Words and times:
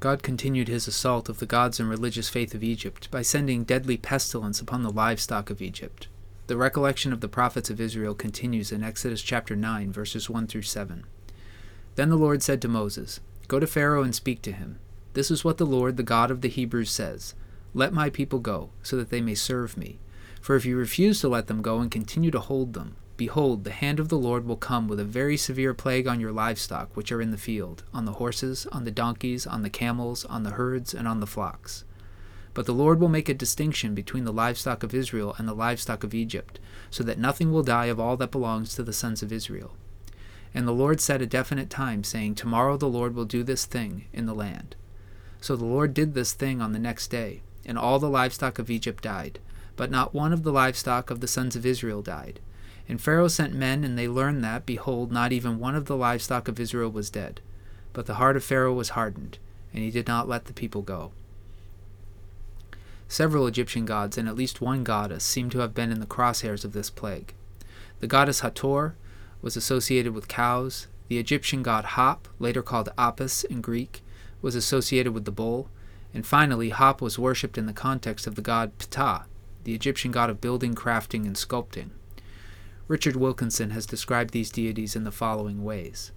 God 0.00 0.22
continued 0.22 0.68
his 0.68 0.88
assault 0.88 1.28
of 1.28 1.40
the 1.40 1.46
gods 1.46 1.78
and 1.78 1.86
religious 1.86 2.30
faith 2.30 2.54
of 2.54 2.64
Egypt 2.64 3.10
by 3.10 3.20
sending 3.20 3.64
deadly 3.64 3.98
pestilence 3.98 4.58
upon 4.58 4.82
the 4.82 4.90
livestock 4.90 5.50
of 5.50 5.60
Egypt. 5.60 6.08
The 6.46 6.56
recollection 6.56 7.12
of 7.12 7.20
the 7.20 7.28
prophets 7.28 7.68
of 7.68 7.80
Israel 7.80 8.14
continues 8.14 8.72
in 8.72 8.82
Exodus 8.82 9.20
chapter 9.20 9.54
9, 9.54 9.92
verses 9.92 10.30
1 10.30 10.46
through 10.46 10.62
7. 10.62 11.04
Then 11.96 12.08
the 12.08 12.16
Lord 12.16 12.42
said 12.42 12.62
to 12.62 12.68
Moses, 12.68 13.20
Go 13.46 13.60
to 13.60 13.66
Pharaoh 13.66 14.02
and 14.02 14.14
speak 14.14 14.40
to 14.42 14.52
him. 14.52 14.78
This 15.12 15.30
is 15.30 15.44
what 15.44 15.58
the 15.58 15.66
Lord, 15.66 15.98
the 15.98 16.02
God 16.02 16.30
of 16.30 16.40
the 16.40 16.48
Hebrews, 16.48 16.90
says 16.90 17.34
Let 17.74 17.92
my 17.92 18.08
people 18.08 18.38
go, 18.38 18.70
so 18.82 18.96
that 18.96 19.10
they 19.10 19.20
may 19.20 19.34
serve 19.34 19.76
me. 19.76 19.98
For 20.40 20.56
if 20.56 20.64
you 20.64 20.78
refuse 20.78 21.20
to 21.20 21.28
let 21.28 21.46
them 21.46 21.60
go 21.60 21.78
and 21.78 21.90
continue 21.90 22.30
to 22.30 22.40
hold 22.40 22.72
them, 22.72 22.96
behold, 23.20 23.64
the 23.64 23.70
hand 23.70 24.00
of 24.00 24.08
the 24.08 24.16
Lord 24.16 24.46
will 24.46 24.56
come 24.56 24.88
with 24.88 24.98
a 24.98 25.04
very 25.04 25.36
severe 25.36 25.74
plague 25.74 26.08
on 26.08 26.20
your 26.20 26.32
livestock 26.32 26.96
which 26.96 27.12
are 27.12 27.20
in 27.20 27.32
the 27.32 27.36
field, 27.36 27.82
on 27.92 28.06
the 28.06 28.12
horses, 28.12 28.66
on 28.72 28.84
the 28.84 28.90
donkeys, 28.90 29.46
on 29.46 29.60
the 29.60 29.68
camels, 29.68 30.24
on 30.24 30.42
the 30.42 30.52
herds, 30.52 30.94
and 30.94 31.06
on 31.06 31.20
the 31.20 31.26
flocks. 31.26 31.84
But 32.54 32.64
the 32.64 32.72
Lord 32.72 32.98
will 32.98 33.10
make 33.10 33.28
a 33.28 33.34
distinction 33.34 33.94
between 33.94 34.24
the 34.24 34.32
livestock 34.32 34.82
of 34.82 34.94
Israel 34.94 35.34
and 35.36 35.46
the 35.46 35.52
livestock 35.52 36.02
of 36.02 36.14
Egypt, 36.14 36.58
so 36.88 37.04
that 37.04 37.18
nothing 37.18 37.52
will 37.52 37.62
die 37.62 37.86
of 37.92 38.00
all 38.00 38.16
that 38.16 38.30
belongs 38.30 38.74
to 38.74 38.82
the 38.82 38.94
sons 38.94 39.22
of 39.22 39.30
Israel. 39.30 39.76
And 40.54 40.66
the 40.66 40.72
Lord 40.72 40.98
set 40.98 41.20
a 41.20 41.26
definite 41.26 41.68
time, 41.68 42.02
saying, 42.02 42.36
Tomorrow 42.36 42.78
the 42.78 42.88
Lord 42.88 43.14
will 43.14 43.26
do 43.26 43.42
this 43.42 43.66
thing 43.66 44.06
in 44.14 44.24
the 44.24 44.34
land. 44.34 44.76
So 45.42 45.56
the 45.56 45.66
Lord 45.66 45.92
did 45.92 46.14
this 46.14 46.32
thing 46.32 46.62
on 46.62 46.72
the 46.72 46.78
next 46.78 47.08
day, 47.08 47.42
and 47.66 47.76
all 47.76 47.98
the 47.98 48.08
livestock 48.08 48.58
of 48.58 48.70
Egypt 48.70 49.02
died, 49.02 49.40
but 49.76 49.90
not 49.90 50.14
one 50.14 50.32
of 50.32 50.42
the 50.42 50.52
livestock 50.52 51.10
of 51.10 51.20
the 51.20 51.28
sons 51.28 51.54
of 51.54 51.66
Israel 51.66 52.00
died. 52.00 52.40
And 52.90 53.00
Pharaoh 53.00 53.28
sent 53.28 53.54
men, 53.54 53.84
and 53.84 53.96
they 53.96 54.08
learned 54.08 54.42
that, 54.42 54.66
behold, 54.66 55.12
not 55.12 55.30
even 55.30 55.60
one 55.60 55.76
of 55.76 55.84
the 55.84 55.96
livestock 55.96 56.48
of 56.48 56.58
Israel 56.58 56.90
was 56.90 57.08
dead. 57.08 57.40
But 57.92 58.06
the 58.06 58.14
heart 58.14 58.34
of 58.34 58.42
Pharaoh 58.42 58.72
was 58.72 58.90
hardened, 58.90 59.38
and 59.72 59.84
he 59.84 59.92
did 59.92 60.08
not 60.08 60.28
let 60.28 60.46
the 60.46 60.52
people 60.52 60.82
go. 60.82 61.12
Several 63.06 63.46
Egyptian 63.46 63.84
gods 63.84 64.18
and 64.18 64.28
at 64.28 64.34
least 64.34 64.60
one 64.60 64.82
goddess 64.82 65.22
seem 65.22 65.50
to 65.50 65.60
have 65.60 65.72
been 65.72 65.92
in 65.92 66.00
the 66.00 66.04
crosshairs 66.04 66.64
of 66.64 66.72
this 66.72 66.90
plague. 66.90 67.32
The 68.00 68.08
goddess 68.08 68.40
Hathor 68.40 68.96
was 69.40 69.56
associated 69.56 70.12
with 70.12 70.26
cows. 70.26 70.88
The 71.06 71.18
Egyptian 71.18 71.62
god 71.62 71.84
Hop, 71.94 72.26
later 72.40 72.60
called 72.60 72.88
Apis 72.98 73.44
in 73.44 73.60
Greek, 73.60 74.02
was 74.42 74.56
associated 74.56 75.14
with 75.14 75.26
the 75.26 75.30
bull. 75.30 75.68
And 76.12 76.26
finally, 76.26 76.70
Hop 76.70 77.00
was 77.00 77.20
worshipped 77.20 77.56
in 77.56 77.66
the 77.66 77.72
context 77.72 78.26
of 78.26 78.34
the 78.34 78.42
god 78.42 78.76
Ptah, 78.80 79.26
the 79.62 79.76
Egyptian 79.76 80.10
god 80.10 80.28
of 80.28 80.40
building, 80.40 80.74
crafting, 80.74 81.24
and 81.24 81.36
sculpting. 81.36 81.90
Richard 82.90 83.14
Wilkinson 83.14 83.70
has 83.70 83.86
described 83.86 84.32
these 84.32 84.50
deities 84.50 84.96
in 84.96 85.04
the 85.04 85.12
following 85.12 85.62
ways. 85.62 86.10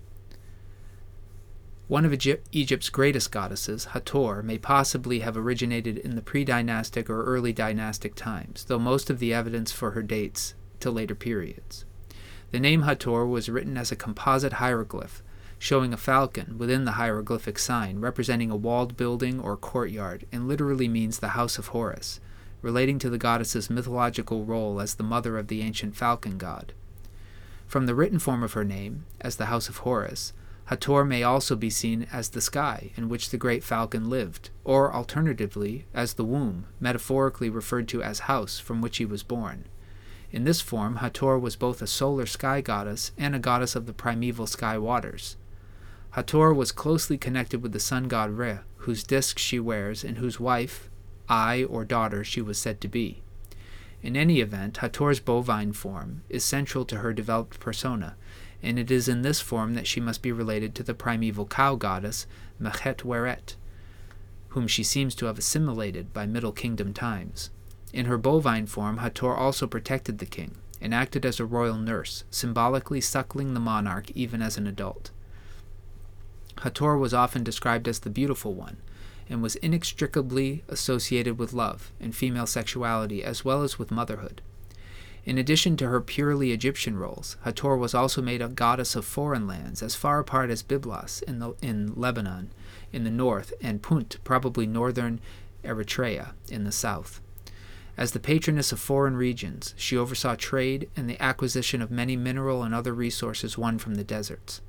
One 1.88 2.04
of 2.04 2.20
Egypt's 2.52 2.90
greatest 2.90 3.32
goddesses, 3.32 3.86
Hathor, 3.94 4.42
may 4.42 4.58
possibly 4.58 5.20
have 5.20 5.38
originated 5.38 6.00
in 6.00 6.16
the 6.16 6.22
pre 6.24 6.44
dynastic 6.44 7.12
or 7.12 7.26
early 7.26 7.54
dynastic 7.54 8.16
times, 8.16 8.66
though 8.66 8.80
most 8.80 9.12
of 9.12 9.20
the 9.20 9.32
evidence 9.32 9.72
for 9.72 9.92
her 9.92 10.02
dates 10.02 10.56
to 10.80 10.90
later 10.90 11.14
periods. 11.14 11.86
The 12.50 12.60
name 12.60 12.82
Hathor 12.82 13.28
was 13.28 13.50
written 13.50 13.78
as 13.78 13.92
a 13.92 13.96
composite 13.96 14.54
hieroglyph, 14.54 15.22
showing 15.60 15.94
a 15.94 15.98
falcon 15.98 16.58
within 16.58 16.86
the 16.86 16.94
hieroglyphic 16.94 17.60
sign, 17.60 18.00
representing 18.00 18.50
a 18.50 18.56
walled 18.56 18.98
building 18.98 19.40
or 19.40 19.56
courtyard, 19.58 20.26
and 20.32 20.48
literally 20.48 20.88
means 20.88 21.20
the 21.20 21.38
house 21.38 21.60
of 21.60 21.68
Horus, 21.68 22.20
relating 22.64 22.98
to 22.98 23.12
the 23.12 23.20
goddess's 23.20 23.70
mythological 23.70 24.44
role 24.44 24.82
as 24.82 24.96
the 24.96 25.04
mother 25.04 25.38
of 25.38 25.50
the 25.50 25.62
ancient 25.62 25.96
falcon 25.96 26.40
god. 26.40 26.74
From 27.68 27.86
the 27.86 27.94
written 27.94 28.18
form 28.18 28.42
of 28.42 28.54
her 28.54 28.64
name, 28.64 29.06
as 29.22 29.36
the 29.36 29.48
house 29.48 29.70
of 29.70 29.78
Horus, 29.78 30.34
Hathor 30.66 31.04
may 31.04 31.24
also 31.24 31.56
be 31.58 31.70
seen 31.70 32.08
as 32.12 32.30
the 32.30 32.40
sky 32.40 32.92
in 32.96 33.10
which 33.10 33.30
the 33.30 33.38
great 33.38 33.64
falcon 33.64 34.10
lived, 34.10 34.50
or 34.64 34.94
alternatively 34.94 35.86
as 35.94 36.14
the 36.14 36.24
womb, 36.24 36.66
metaphorically 36.80 37.50
referred 37.50 37.88
to 37.90 38.02
as 38.02 38.20
house 38.20 38.60
from 38.60 38.82
which 38.82 38.98
he 38.98 39.06
was 39.06 39.24
born. 39.24 39.66
In 40.32 40.46
this 40.46 40.62
form, 40.62 40.98
Hathor 40.98 41.38
was 41.38 41.58
both 41.58 41.82
a 41.82 41.88
solar 41.88 42.26
sky 42.26 42.62
goddess 42.62 43.12
and 43.18 43.36
a 43.36 43.40
goddess 43.40 43.76
of 43.76 43.86
the 43.86 43.94
primeval 43.94 44.48
sky 44.48 44.78
waters. 44.78 45.36
Hathor 46.12 46.54
was 46.54 46.72
closely 46.72 47.18
connected 47.18 47.62
with 47.62 47.74
the 47.74 47.80
sun 47.80 48.08
god 48.08 48.32
Re, 48.32 48.60
whose 48.78 49.04
disk 49.04 49.38
she 49.38 49.60
wears 49.60 50.04
and 50.04 50.18
whose 50.18 50.40
wife, 50.40 50.90
eye, 51.30 51.64
or 51.64 51.86
daughter 51.86 52.24
she 52.24 52.42
was 52.42 52.58
said 52.58 52.82
to 52.82 52.88
be. 52.88 53.22
In 54.02 54.18
any 54.18 54.42
event, 54.42 54.78
Hathor's 54.78 55.20
bovine 55.20 55.72
form 55.72 56.24
is 56.30 56.44
central 56.44 56.84
to 56.86 56.98
her 56.98 57.14
developed 57.14 57.60
persona, 57.60 58.16
and 58.62 58.78
it 58.78 58.92
is 58.92 59.08
in 59.08 59.22
this 59.22 59.40
form 59.40 59.74
that 59.76 59.88
she 59.88 60.00
must 60.00 60.22
be 60.22 60.32
related 60.32 60.76
to 60.76 60.84
the 60.84 60.94
primeval 60.94 61.46
cow 61.46 61.76
goddess 61.76 62.28
Mekhet 62.60 63.04
Weret, 63.04 63.56
whom 64.50 64.68
she 64.68 64.84
seems 64.84 65.16
to 65.16 65.26
have 65.28 65.38
assimilated 65.38 66.14
by 66.14 66.26
Middle 66.26 66.52
Kingdom 66.52 66.94
times. 66.94 67.50
In 67.94 68.06
her 68.06 68.18
bovine 68.18 68.66
form, 68.66 68.98
Hathor 68.98 69.36
also 69.36 69.68
protected 69.68 70.18
the 70.18 70.26
king 70.26 70.56
and 70.82 70.94
acted 70.94 71.26
as 71.26 71.40
a 71.40 71.46
royal 71.46 71.78
nurse, 71.78 72.24
symbolically 72.30 73.00
suckling 73.00 73.54
the 73.54 73.60
monarch 73.60 74.12
even 74.12 74.42
as 74.42 74.58
an 74.58 74.68
adult. 74.68 75.12
Hathor 76.62 76.98
was 76.98 77.14
often 77.14 77.44
described 77.44 77.88
as 77.88 78.00
the 78.00 78.10
beautiful 78.10 78.54
one, 78.54 78.78
and 79.30 79.42
was 79.42 79.56
inextricably 79.58 80.64
associated 80.68 81.38
with 81.38 81.54
love 81.54 81.92
and 82.00 82.16
female 82.16 82.46
sexuality 82.46 83.24
as 83.24 83.44
well 83.44 83.64
as 83.64 83.80
with 83.80 83.92
motherhood. 83.92 84.42
In 85.26 85.38
addition 85.38 85.78
to 85.78 85.88
her 85.88 86.02
purely 86.02 86.52
Egyptian 86.52 86.98
roles, 86.98 87.38
Hathor 87.44 87.78
was 87.78 87.94
also 87.94 88.22
made 88.22 88.42
a 88.42 88.50
goddess 88.50 88.96
of 88.96 89.06
foreign 89.06 89.48
lands 89.48 89.82
as 89.82 89.96
far 89.96 90.20
apart 90.20 90.50
as 90.50 90.64
Byblos 90.64 91.24
in, 91.24 91.40
the, 91.40 91.54
in 91.62 91.94
Lebanon 91.96 92.52
in 92.92 93.06
the 93.06 93.10
north 93.10 93.54
and 93.62 93.82
Punt, 93.82 94.18
probably 94.24 94.68
northern 94.68 95.22
Eritrea, 95.64 96.34
in 96.50 96.66
the 96.66 96.72
south. 96.72 97.22
As 97.96 98.12
the 98.12 98.20
patroness 98.20 98.72
of 98.72 98.80
foreign 98.80 99.16
regions, 99.16 99.74
she 99.78 99.96
oversaw 99.96 100.36
trade 100.36 100.90
and 100.96 101.10
the 101.10 101.22
acquisition 101.22 101.82
of 101.82 101.92
many 101.92 102.18
mineral 102.18 102.64
and 102.64 102.74
other 102.74 102.94
resources 102.94 103.58
won 103.58 103.78
from 103.78 103.96
the 103.96 104.04
deserts. 104.04 104.62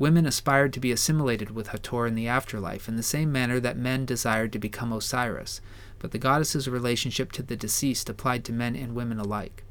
Women 0.00 0.24
aspired 0.24 0.72
to 0.72 0.80
be 0.80 0.92
assimilated 0.92 1.50
with 1.50 1.68
Hathor 1.68 2.06
in 2.06 2.14
the 2.14 2.26
afterlife 2.26 2.88
in 2.88 2.96
the 2.96 3.02
same 3.02 3.30
manner 3.30 3.60
that 3.60 3.76
men 3.76 4.06
desired 4.06 4.50
to 4.54 4.58
become 4.58 4.94
Osiris, 4.94 5.60
but 5.98 6.10
the 6.10 6.18
goddess's 6.18 6.66
relationship 6.66 7.32
to 7.32 7.42
the 7.42 7.54
deceased 7.54 8.08
applied 8.08 8.42
to 8.46 8.52
men 8.54 8.74
and 8.74 8.94
women 8.94 9.20
alike. 9.20 9.62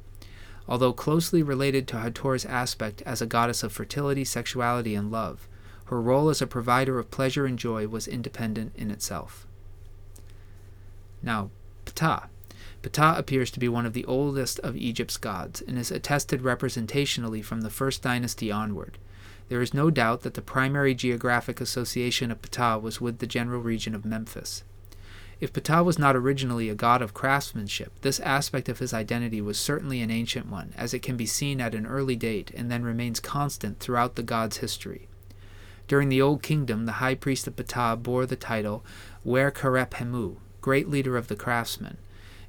Although 0.67 0.93
closely 0.93 1.41
related 1.41 1.87
to 1.87 1.97
Hathor's 1.97 2.45
aspect 2.45 3.01
as 3.07 3.23
a 3.23 3.25
goddess 3.25 3.63
of 3.63 3.71
fertility, 3.71 4.23
sexuality, 4.23 4.93
and 4.93 5.09
love, 5.09 5.47
her 5.85 5.99
role 5.99 6.29
as 6.29 6.43
a 6.43 6.47
provider 6.47 6.99
of 6.99 7.09
pleasure 7.09 7.47
and 7.47 7.57
joy 7.57 7.87
was 7.87 8.07
independent 8.07 8.73
in 8.75 8.91
itself. 8.91 9.47
Now, 11.23 11.49
Ptah. 11.87 12.27
Ptah 12.83 13.17
appears 13.17 13.49
to 13.49 13.59
be 13.59 13.67
one 13.67 13.87
of 13.87 13.93
the 13.93 14.05
oldest 14.05 14.59
of 14.59 14.77
Egypt's 14.77 15.17
gods 15.17 15.61
and 15.61 15.79
is 15.79 15.89
attested 15.89 16.43
representationally 16.43 17.43
from 17.43 17.61
the 17.61 17.71
first 17.71 18.03
dynasty 18.03 18.51
onward. 18.51 18.99
There 19.49 19.61
is 19.61 19.73
no 19.73 19.89
doubt 19.89 20.21
that 20.21 20.35
the 20.35 20.41
primary 20.41 20.93
geographic 20.93 21.59
association 21.59 22.29
of 22.29 22.41
Ptah 22.41 22.79
was 22.79 23.01
with 23.01 23.17
the 23.17 23.27
general 23.27 23.61
region 23.61 23.95
of 23.95 24.05
Memphis. 24.05 24.63
If 25.41 25.51
Ptah 25.51 25.83
was 25.83 25.97
not 25.97 26.15
originally 26.15 26.69
a 26.69 26.75
god 26.75 27.01
of 27.01 27.15
craftsmanship, 27.15 27.91
this 28.01 28.19
aspect 28.19 28.69
of 28.69 28.77
his 28.77 28.93
identity 28.93 29.41
was 29.41 29.57
certainly 29.57 30.01
an 30.01 30.11
ancient 30.11 30.47
one, 30.47 30.73
as 30.77 30.93
it 30.93 31.01
can 31.01 31.17
be 31.17 31.25
seen 31.25 31.59
at 31.59 31.73
an 31.73 31.87
early 31.87 32.15
date 32.15 32.51
and 32.55 32.69
then 32.69 32.83
remains 32.83 33.19
constant 33.19 33.79
throughout 33.79 34.15
the 34.15 34.23
god's 34.23 34.57
history. 34.57 35.07
During 35.87 36.09
the 36.09 36.21
Old 36.21 36.43
Kingdom, 36.43 36.85
the 36.85 37.01
high 37.01 37.15
priest 37.15 37.47
of 37.47 37.55
Ptah 37.55 37.95
bore 37.95 38.27
the 38.27 38.35
title 38.35 38.85
Wer 39.23 39.49
Hemu, 39.49 40.35
great 40.61 40.89
leader 40.89 41.17
of 41.17 41.27
the 41.27 41.35
craftsmen, 41.35 41.97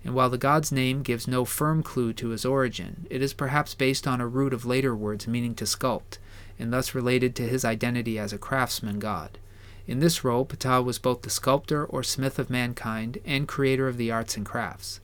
and 0.05 0.15
while 0.15 0.29
the 0.29 0.37
god's 0.37 0.71
name 0.71 1.03
gives 1.03 1.27
no 1.27 1.47
firm 1.47 1.83
clue 1.83 2.13
to 2.15 2.29
his 2.29 2.45
origin, 2.45 3.07
it 3.09 3.23
is 3.23 3.33
perhaps 3.33 3.75
based 3.75 4.07
on 4.07 4.21
a 4.21 4.27
root 4.27 4.53
of 4.53 4.67
later 4.67 4.95
words 4.95 5.27
meaning 5.27 5.55
to 5.55 5.65
sculpt, 5.65 6.19
and 6.61 6.73
thus 6.73 6.95
related 6.95 7.35
to 7.35 7.49
his 7.49 7.65
identity 7.65 8.19
as 8.19 8.33
a 8.33 8.39
craftsman 8.39 8.99
god. 8.99 9.39
In 9.87 10.01
this 10.01 10.23
role, 10.23 10.45
Ptah 10.45 10.85
was 10.85 10.99
both 10.99 11.23
the 11.23 11.31
sculptor 11.31 11.85
or 11.85 12.03
smith 12.03 12.39
of 12.39 12.51
mankind 12.51 13.19
and 13.25 13.49
creator 13.49 13.89
of 13.89 13.97
the 13.97 14.11
arts 14.11 14.37
and 14.37 14.47
crafts. 14.47 15.01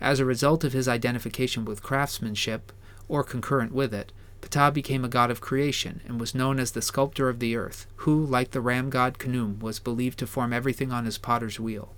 As 0.00 0.20
a 0.20 0.24
result 0.24 0.62
of 0.62 0.72
his 0.72 0.86
identification 0.86 1.64
with 1.64 1.82
craftsmanship, 1.82 2.70
or 3.08 3.24
concurrent 3.24 3.72
with 3.72 3.92
it, 3.92 4.12
Ptah 4.40 4.70
became 4.72 5.04
a 5.04 5.08
god 5.08 5.30
of 5.30 5.40
creation 5.40 6.00
and 6.06 6.20
was 6.20 6.34
known 6.34 6.60
as 6.60 6.70
the 6.70 6.82
sculptor 6.82 7.28
of 7.28 7.40
the 7.40 7.56
earth, 7.56 7.86
who, 7.96 8.24
like 8.24 8.52
the 8.52 8.60
ram 8.60 8.90
god 8.90 9.18
Khnum, 9.18 9.60
was 9.60 9.80
believed 9.80 10.18
to 10.20 10.26
form 10.26 10.52
everything 10.52 10.92
on 10.92 11.04
his 11.04 11.18
potter's 11.18 11.58
wheel. 11.58 11.94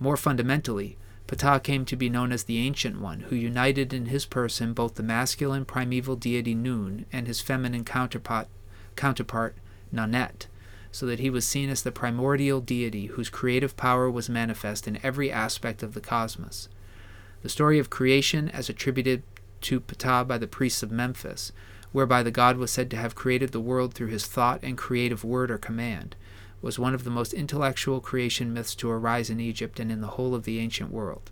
More 0.00 0.16
fundamentally, 0.16 0.96
Ptah 1.30 1.60
came 1.60 1.84
to 1.84 1.94
be 1.94 2.10
known 2.10 2.32
as 2.32 2.42
the 2.42 2.58
Ancient 2.58 3.00
One, 3.00 3.20
who 3.20 3.36
united 3.36 3.92
in 3.92 4.06
his 4.06 4.26
person 4.26 4.72
both 4.72 4.96
the 4.96 5.04
masculine 5.04 5.64
primeval 5.64 6.16
deity 6.16 6.56
Nun 6.56 7.06
and 7.12 7.28
his 7.28 7.40
feminine 7.40 7.84
counterpart, 7.84 8.48
counterpart 8.96 9.54
Naunet, 9.94 10.48
so 10.90 11.06
that 11.06 11.20
he 11.20 11.30
was 11.30 11.46
seen 11.46 11.70
as 11.70 11.82
the 11.82 11.92
primordial 11.92 12.60
deity 12.60 13.06
whose 13.06 13.28
creative 13.28 13.76
power 13.76 14.10
was 14.10 14.28
manifest 14.28 14.88
in 14.88 14.98
every 15.04 15.30
aspect 15.30 15.84
of 15.84 15.94
the 15.94 16.00
cosmos. 16.00 16.68
The 17.42 17.48
story 17.48 17.78
of 17.78 17.90
creation, 17.90 18.48
as 18.48 18.68
attributed 18.68 19.22
to 19.60 19.78
Ptah 19.78 20.24
by 20.24 20.36
the 20.36 20.48
priests 20.48 20.82
of 20.82 20.90
Memphis, 20.90 21.52
whereby 21.92 22.24
the 22.24 22.32
god 22.32 22.56
was 22.56 22.72
said 22.72 22.90
to 22.90 22.96
have 22.96 23.14
created 23.14 23.52
the 23.52 23.60
world 23.60 23.94
through 23.94 24.08
his 24.08 24.26
thought 24.26 24.58
and 24.64 24.76
creative 24.76 25.22
word 25.22 25.52
or 25.52 25.58
command, 25.58 26.16
was 26.62 26.78
one 26.78 26.94
of 26.94 27.04
the 27.04 27.10
most 27.10 27.32
intellectual 27.32 28.00
creation 28.00 28.52
myths 28.52 28.74
to 28.74 28.90
arise 28.90 29.30
in 29.30 29.40
Egypt 29.40 29.80
and 29.80 29.90
in 29.90 30.00
the 30.00 30.08
whole 30.08 30.34
of 30.34 30.44
the 30.44 30.58
ancient 30.58 30.90
world. 30.90 31.30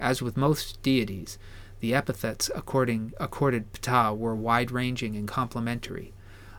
As 0.00 0.22
with 0.22 0.36
most 0.36 0.82
deities, 0.82 1.38
the 1.80 1.94
epithets 1.94 2.50
according, 2.54 3.12
accorded 3.20 3.72
Ptah 3.72 4.16
were 4.16 4.34
wide 4.34 4.70
ranging 4.70 5.16
and 5.16 5.28
complementary. 5.28 6.12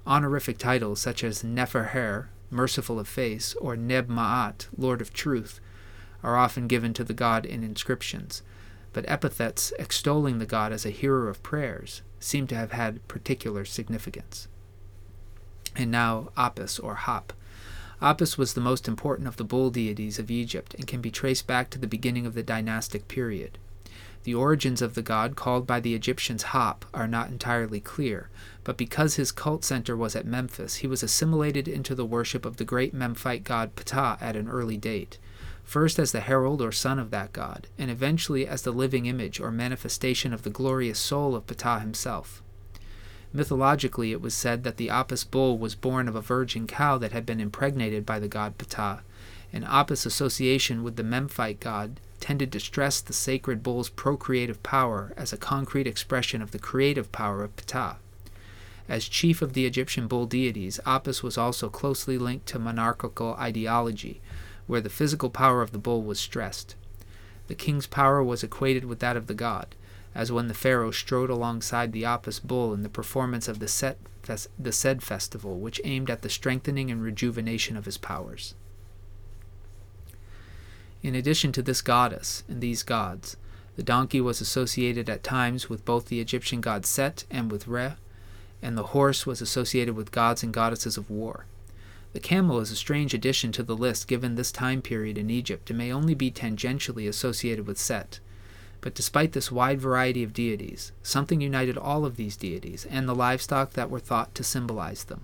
Honorific 0.07 0.57
titles 0.57 1.01
such 1.01 1.23
as 1.23 1.43
Neferher, 1.43 2.27
merciful 2.49 2.99
of 2.99 3.07
face, 3.07 3.53
or 3.55 3.75
Neb 3.75 4.09
Ma'at, 4.09 4.67
Lord 4.77 5.01
of 5.01 5.13
Truth, 5.13 5.59
are 6.23 6.37
often 6.37 6.67
given 6.67 6.93
to 6.93 7.03
the 7.03 7.13
god 7.13 7.45
in 7.45 7.63
inscriptions, 7.63 8.41
but 8.93 9.05
epithets 9.07 9.71
extolling 9.77 10.39
the 10.39 10.45
god 10.45 10.71
as 10.71 10.85
a 10.85 10.89
hearer 10.89 11.29
of 11.29 11.43
prayers 11.43 12.01
seem 12.19 12.47
to 12.47 12.55
have 12.55 12.71
had 12.71 13.07
particular 13.07 13.63
significance. 13.65 14.47
And 15.75 15.91
now 15.91 16.29
Apis, 16.35 16.79
or 16.79 16.95
Hap. 16.95 17.33
Apis 18.01 18.37
was 18.37 18.53
the 18.53 18.61
most 18.61 18.87
important 18.87 19.27
of 19.27 19.37
the 19.37 19.43
bull 19.43 19.69
deities 19.69 20.19
of 20.19 20.31
Egypt 20.31 20.73
and 20.75 20.87
can 20.87 21.01
be 21.01 21.11
traced 21.11 21.47
back 21.47 21.69
to 21.69 21.79
the 21.79 21.87
beginning 21.87 22.25
of 22.25 22.33
the 22.33 22.43
dynastic 22.43 23.07
period. 23.07 23.57
The 24.23 24.35
origins 24.35 24.81
of 24.81 24.95
the 24.95 25.01
god 25.01 25.35
called 25.35 25.65
by 25.65 25.79
the 25.79 25.95
Egyptians 25.95 26.43
Hop 26.43 26.85
are 26.93 27.07
not 27.07 27.29
entirely 27.29 27.79
clear, 27.79 28.29
but 28.63 28.77
because 28.77 29.15
his 29.15 29.31
cult 29.31 29.63
center 29.63 29.95
was 29.95 30.15
at 30.15 30.25
Memphis, 30.25 30.75
he 30.75 30.87
was 30.87 31.03
assimilated 31.03 31.67
into 31.67 31.95
the 31.95 32.05
worship 32.05 32.45
of 32.45 32.57
the 32.57 32.65
great 32.65 32.93
Memphite 32.93 33.43
god 33.43 33.75
Ptah 33.75 34.17
at 34.21 34.35
an 34.35 34.49
early 34.49 34.77
date, 34.77 35.17
first 35.63 35.99
as 35.99 36.11
the 36.11 36.19
herald 36.21 36.61
or 36.61 36.71
son 36.71 36.99
of 36.99 37.11
that 37.11 37.31
god, 37.33 37.67
and 37.77 37.89
eventually 37.89 38.45
as 38.45 38.63
the 38.63 38.71
living 38.71 39.05
image 39.05 39.39
or 39.39 39.51
manifestation 39.51 40.33
of 40.33 40.43
the 40.43 40.49
glorious 40.49 40.99
soul 40.99 41.35
of 41.35 41.47
Ptah 41.47 41.79
himself. 41.79 42.43
Mythologically, 43.31 44.11
it 44.11 44.21
was 44.21 44.33
said 44.33 44.63
that 44.63 44.77
the 44.77 44.89
Apis 44.89 45.23
bull 45.23 45.57
was 45.57 45.75
born 45.75 46.07
of 46.07 46.15
a 46.15 46.21
virgin 46.21 46.65
cow 46.65 46.97
that 46.97 47.11
had 47.11 47.25
been 47.25 47.39
impregnated 47.39 48.05
by 48.05 48.17
the 48.17 48.27
god 48.27 48.57
Ptah, 48.57 49.01
and 49.53 49.63
Apis 49.65 50.05
association 50.05 50.83
with 50.83 50.95
the 50.95 51.03
Memphite 51.03 51.59
god 51.59 51.99
tended 52.19 52.51
to 52.51 52.59
stress 52.59 53.01
the 53.01 53.13
sacred 53.13 53.61
bull's 53.61 53.89
procreative 53.89 54.61
power 54.63 55.13
as 55.15 55.31
a 55.31 55.37
concrete 55.37 55.87
expression 55.87 56.41
of 56.41 56.51
the 56.51 56.59
creative 56.59 57.11
power 57.11 57.43
of 57.43 57.55
Ptah. 57.55 57.97
As 58.87 59.07
chief 59.07 59.43
of 59.43 59.53
the 59.53 59.67
Egyptian 59.67 60.07
bull 60.07 60.25
deities, 60.25 60.79
Apis 60.85 61.21
was 61.21 61.37
also 61.37 61.69
closely 61.69 62.17
linked 62.17 62.47
to 62.47 62.57
monarchical 62.57 63.35
ideology, 63.35 64.21
where 64.65 64.81
the 64.81 64.89
physical 64.89 65.29
power 65.29 65.61
of 65.61 65.71
the 65.71 65.77
bull 65.77 66.01
was 66.01 66.19
stressed. 66.19 66.75
The 67.47 67.55
king's 67.55 67.85
power 67.85 68.23
was 68.23 68.43
equated 68.43 68.85
with 68.85 68.99
that 68.99 69.15
of 69.15 69.27
the 69.27 69.35
god, 69.35 69.75
as 70.19 70.33
when 70.33 70.49
the 70.49 70.53
pharaoh 70.53 70.91
strode 70.91 71.29
alongside 71.29 71.93
the 71.93 72.03
Apis 72.03 72.41
bull 72.41 72.73
in 72.73 72.83
the 72.83 72.89
performance 72.89 73.47
of 73.47 73.59
the, 73.59 73.69
Set 73.69 73.97
the 74.59 74.71
Sed 74.73 75.01
festival, 75.01 75.57
which 75.59 75.79
aimed 75.85 76.09
at 76.09 76.23
the 76.23 76.29
strengthening 76.29 76.91
and 76.91 77.01
rejuvenation 77.01 77.77
of 77.77 77.85
his 77.85 77.97
powers. 77.97 78.53
In 81.01 81.15
addition 81.15 81.53
to 81.53 81.61
this 81.61 81.81
goddess 81.81 82.43
and 82.49 82.59
these 82.59 82.83
gods, 82.83 83.37
the 83.77 83.81
donkey 83.81 84.19
was 84.19 84.41
associated 84.41 85.09
at 85.09 85.23
times 85.23 85.69
with 85.69 85.85
both 85.85 86.07
the 86.07 86.19
Egyptian 86.19 86.59
god 86.59 86.85
Set 86.85 87.23
and 87.31 87.49
with 87.49 87.65
Re, 87.65 87.93
and 88.61 88.77
the 88.77 88.87
horse 88.87 89.25
was 89.25 89.39
associated 89.39 89.95
with 89.95 90.11
gods 90.11 90.43
and 90.43 90.53
goddesses 90.53 90.97
of 90.97 91.09
war. 91.09 91.45
The 92.11 92.19
camel 92.19 92.59
is 92.59 92.71
a 92.71 92.75
strange 92.75 93.13
addition 93.13 93.53
to 93.53 93.63
the 93.63 93.77
list 93.77 94.05
given 94.05 94.35
this 94.35 94.51
time 94.51 94.81
period 94.81 95.17
in 95.17 95.29
Egypt 95.29 95.69
and 95.69 95.77
may 95.79 95.93
only 95.93 96.13
be 96.13 96.29
tangentially 96.29 97.07
associated 97.07 97.65
with 97.65 97.79
Set. 97.79 98.19
But 98.81 98.95
despite 98.95 99.33
this 99.33 99.51
wide 99.51 99.81
variety 99.81 100.23
of 100.23 100.33
deities, 100.33 100.91
something 101.03 101.41
united 101.41 101.77
all 101.77 102.05
of 102.05 102.15
these 102.15 102.37
deities 102.37 102.85
and 102.89 103.07
the 103.07 103.15
livestock 103.15 103.73
that 103.73 103.89
were 103.89 103.99
thought 103.99 104.33
to 104.35 104.43
symbolize 104.43 105.03
them. 105.03 105.21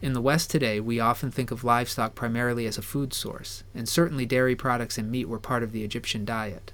In 0.00 0.12
the 0.12 0.20
West 0.20 0.50
today, 0.50 0.80
we 0.80 1.00
often 1.00 1.30
think 1.30 1.50
of 1.50 1.64
livestock 1.64 2.14
primarily 2.14 2.66
as 2.66 2.76
a 2.76 2.82
food 2.82 3.14
source, 3.14 3.64
and 3.74 3.88
certainly 3.88 4.26
dairy 4.26 4.54
products 4.54 4.98
and 4.98 5.10
meat 5.10 5.28
were 5.28 5.38
part 5.38 5.62
of 5.62 5.72
the 5.72 5.82
Egyptian 5.82 6.24
diet. 6.24 6.72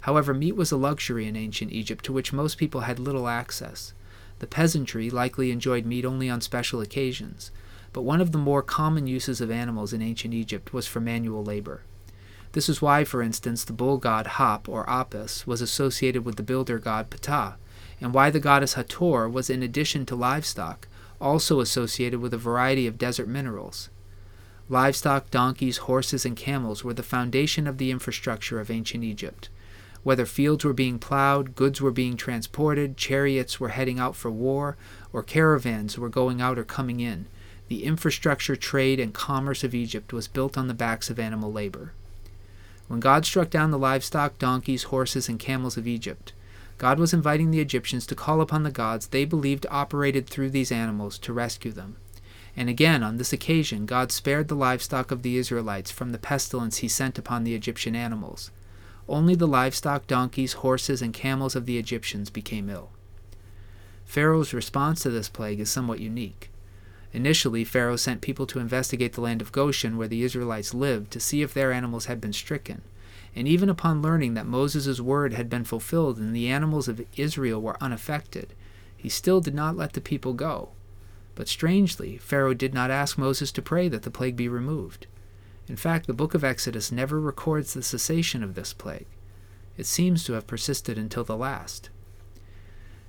However, 0.00 0.34
meat 0.34 0.56
was 0.56 0.72
a 0.72 0.76
luxury 0.76 1.26
in 1.26 1.36
ancient 1.36 1.72
Egypt 1.72 2.04
to 2.04 2.12
which 2.12 2.32
most 2.32 2.58
people 2.58 2.82
had 2.82 2.98
little 2.98 3.28
access. 3.28 3.94
The 4.40 4.46
peasantry 4.46 5.08
likely 5.08 5.50
enjoyed 5.50 5.86
meat 5.86 6.04
only 6.04 6.28
on 6.28 6.40
special 6.40 6.80
occasions, 6.80 7.50
but 7.92 8.02
one 8.02 8.20
of 8.20 8.32
the 8.32 8.38
more 8.38 8.62
common 8.62 9.06
uses 9.06 9.40
of 9.40 9.50
animals 9.50 9.92
in 9.92 10.02
ancient 10.02 10.34
Egypt 10.34 10.74
was 10.74 10.86
for 10.86 11.00
manual 11.00 11.44
labor. 11.44 11.82
This 12.54 12.68
is 12.68 12.80
why, 12.80 13.02
for 13.02 13.20
instance, 13.20 13.64
the 13.64 13.72
bull 13.72 13.98
god 13.98 14.28
Hop 14.38 14.68
or 14.68 14.88
Apis 14.88 15.44
was 15.44 15.60
associated 15.60 16.24
with 16.24 16.36
the 16.36 16.42
builder 16.44 16.78
god 16.78 17.10
Ptah, 17.10 17.56
and 18.00 18.14
why 18.14 18.30
the 18.30 18.38
goddess 18.38 18.74
Hathor 18.74 19.28
was, 19.28 19.50
in 19.50 19.60
addition 19.60 20.06
to 20.06 20.14
livestock, 20.14 20.86
also 21.20 21.58
associated 21.58 22.20
with 22.20 22.32
a 22.32 22.38
variety 22.38 22.86
of 22.86 22.96
desert 22.96 23.26
minerals. 23.26 23.90
Livestock, 24.68 25.32
donkeys, 25.32 25.78
horses, 25.78 26.24
and 26.24 26.36
camels 26.36 26.84
were 26.84 26.94
the 26.94 27.02
foundation 27.02 27.66
of 27.66 27.78
the 27.78 27.90
infrastructure 27.90 28.60
of 28.60 28.70
ancient 28.70 29.02
Egypt. 29.02 29.48
Whether 30.04 30.24
fields 30.24 30.64
were 30.64 30.72
being 30.72 31.00
plowed, 31.00 31.56
goods 31.56 31.80
were 31.80 31.90
being 31.90 32.16
transported, 32.16 32.96
chariots 32.96 33.58
were 33.58 33.70
heading 33.70 33.98
out 33.98 34.14
for 34.14 34.30
war, 34.30 34.76
or 35.12 35.24
caravans 35.24 35.98
were 35.98 36.08
going 36.08 36.40
out 36.40 36.56
or 36.56 36.64
coming 36.64 37.00
in, 37.00 37.26
the 37.66 37.82
infrastructure, 37.82 38.54
trade, 38.54 39.00
and 39.00 39.12
commerce 39.12 39.64
of 39.64 39.74
Egypt 39.74 40.12
was 40.12 40.28
built 40.28 40.56
on 40.56 40.68
the 40.68 40.72
backs 40.72 41.10
of 41.10 41.18
animal 41.18 41.50
labor. 41.50 41.94
When 42.88 43.00
God 43.00 43.24
struck 43.24 43.50
down 43.50 43.70
the 43.70 43.78
livestock, 43.78 44.38
donkeys, 44.38 44.84
horses, 44.84 45.28
and 45.28 45.38
camels 45.38 45.76
of 45.76 45.86
Egypt, 45.86 46.32
God 46.76 46.98
was 46.98 47.14
inviting 47.14 47.50
the 47.50 47.60
Egyptians 47.60 48.06
to 48.06 48.14
call 48.14 48.40
upon 48.40 48.62
the 48.62 48.70
gods 48.70 49.06
they 49.06 49.24
believed 49.24 49.66
operated 49.70 50.26
through 50.26 50.50
these 50.50 50.72
animals 50.72 51.18
to 51.18 51.32
rescue 51.32 51.72
them. 51.72 51.96
And 52.56 52.68
again, 52.68 53.02
on 53.02 53.16
this 53.16 53.32
occasion, 53.32 53.86
God 53.86 54.12
spared 54.12 54.48
the 54.48 54.54
livestock 54.54 55.10
of 55.10 55.22
the 55.22 55.36
Israelites 55.36 55.90
from 55.90 56.12
the 56.12 56.18
pestilence 56.18 56.78
he 56.78 56.88
sent 56.88 57.18
upon 57.18 57.44
the 57.44 57.54
Egyptian 57.54 57.96
animals. 57.96 58.50
Only 59.08 59.34
the 59.34 59.48
livestock, 59.48 60.06
donkeys, 60.06 60.54
horses, 60.54 61.02
and 61.02 61.12
camels 61.12 61.56
of 61.56 61.66
the 61.66 61.78
Egyptians 61.78 62.30
became 62.30 62.70
ill. 62.70 62.90
Pharaoh's 64.04 64.54
response 64.54 65.02
to 65.02 65.10
this 65.10 65.28
plague 65.28 65.60
is 65.60 65.70
somewhat 65.70 66.00
unique. 66.00 66.50
Initially, 67.14 67.64
Pharaoh 67.64 67.96
sent 67.96 68.20
people 68.20 68.46
to 68.48 68.58
investigate 68.58 69.14
the 69.14 69.22
land 69.22 69.40
of 69.40 69.52
Goshen 69.52 69.96
where 69.96 70.08
the 70.08 70.22
Israelites 70.22 70.74
lived 70.74 71.10
to 71.12 71.20
see 71.20 71.40
if 71.40 71.54
their 71.54 71.72
animals 71.72 72.04
had 72.04 72.20
been 72.20 72.34
stricken 72.34 72.82
and 73.36 73.48
even 73.48 73.68
upon 73.68 74.02
learning 74.02 74.34
that 74.34 74.46
Moses' 74.46 75.00
word 75.00 75.32
had 75.32 75.50
been 75.50 75.64
fulfilled 75.64 76.18
and 76.18 76.34
the 76.34 76.48
animals 76.48 76.88
of 76.88 77.04
Israel 77.16 77.60
were 77.60 77.82
unaffected, 77.82 78.54
he 78.96 79.08
still 79.08 79.40
did 79.40 79.54
not 79.54 79.76
let 79.76 79.94
the 79.94 80.00
people 80.00 80.34
go. 80.34 80.70
But 81.34 81.48
strangely, 81.48 82.16
Pharaoh 82.16 82.54
did 82.54 82.72
not 82.72 82.92
ask 82.92 83.18
Moses 83.18 83.50
to 83.52 83.62
pray 83.62 83.88
that 83.88 84.02
the 84.02 84.10
plague 84.10 84.36
be 84.36 84.48
removed. 84.48 85.08
In 85.66 85.76
fact, 85.76 86.06
the 86.06 86.12
book 86.12 86.34
of 86.34 86.44
Exodus 86.44 86.92
never 86.92 87.20
records 87.20 87.74
the 87.74 87.82
cessation 87.82 88.44
of 88.44 88.54
this 88.54 88.72
plague. 88.72 89.06
It 89.76 89.86
seems 89.86 90.22
to 90.24 90.34
have 90.34 90.46
persisted 90.46 90.96
until 90.96 91.24
the 91.24 91.36
last. 91.36 91.90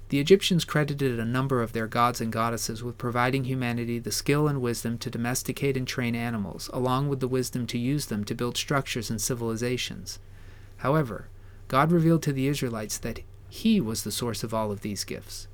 The 0.10 0.20
Egyptians 0.20 0.66
credited 0.66 1.20
a 1.20 1.26
number 1.26 1.64
of 1.64 1.74
their 1.74 1.88
gods 1.88 2.22
and 2.22 2.32
goddesses 2.32 2.84
with 2.84 2.98
providing 2.98 3.46
humanity 3.46 3.98
the 3.98 4.12
skill 4.12 4.48
and 4.48 4.62
wisdom 4.62 5.00
to 5.00 5.10
domesticate 5.10 5.76
and 5.76 5.88
train 5.88 6.14
animals, 6.14 6.70
along 6.74 7.10
with 7.10 7.22
the 7.22 7.28
wisdom 7.28 7.66
to 7.68 7.80
use 7.80 8.06
them 8.06 8.24
to 8.26 8.36
build 8.36 8.56
structures 8.56 9.10
and 9.10 9.20
civilizations. 9.20 10.20
However, 10.78 11.30
God 11.68 11.92
revealed 11.92 12.22
to 12.24 12.34
the 12.34 12.48
Israelites 12.48 13.00
that 13.00 13.22
He 13.50 13.82
was 13.82 14.04
the 14.04 14.12
source 14.12 14.44
of 14.44 14.54
all 14.54 14.72
of 14.72 14.82
these 14.82 15.04
gifts. 15.04 15.48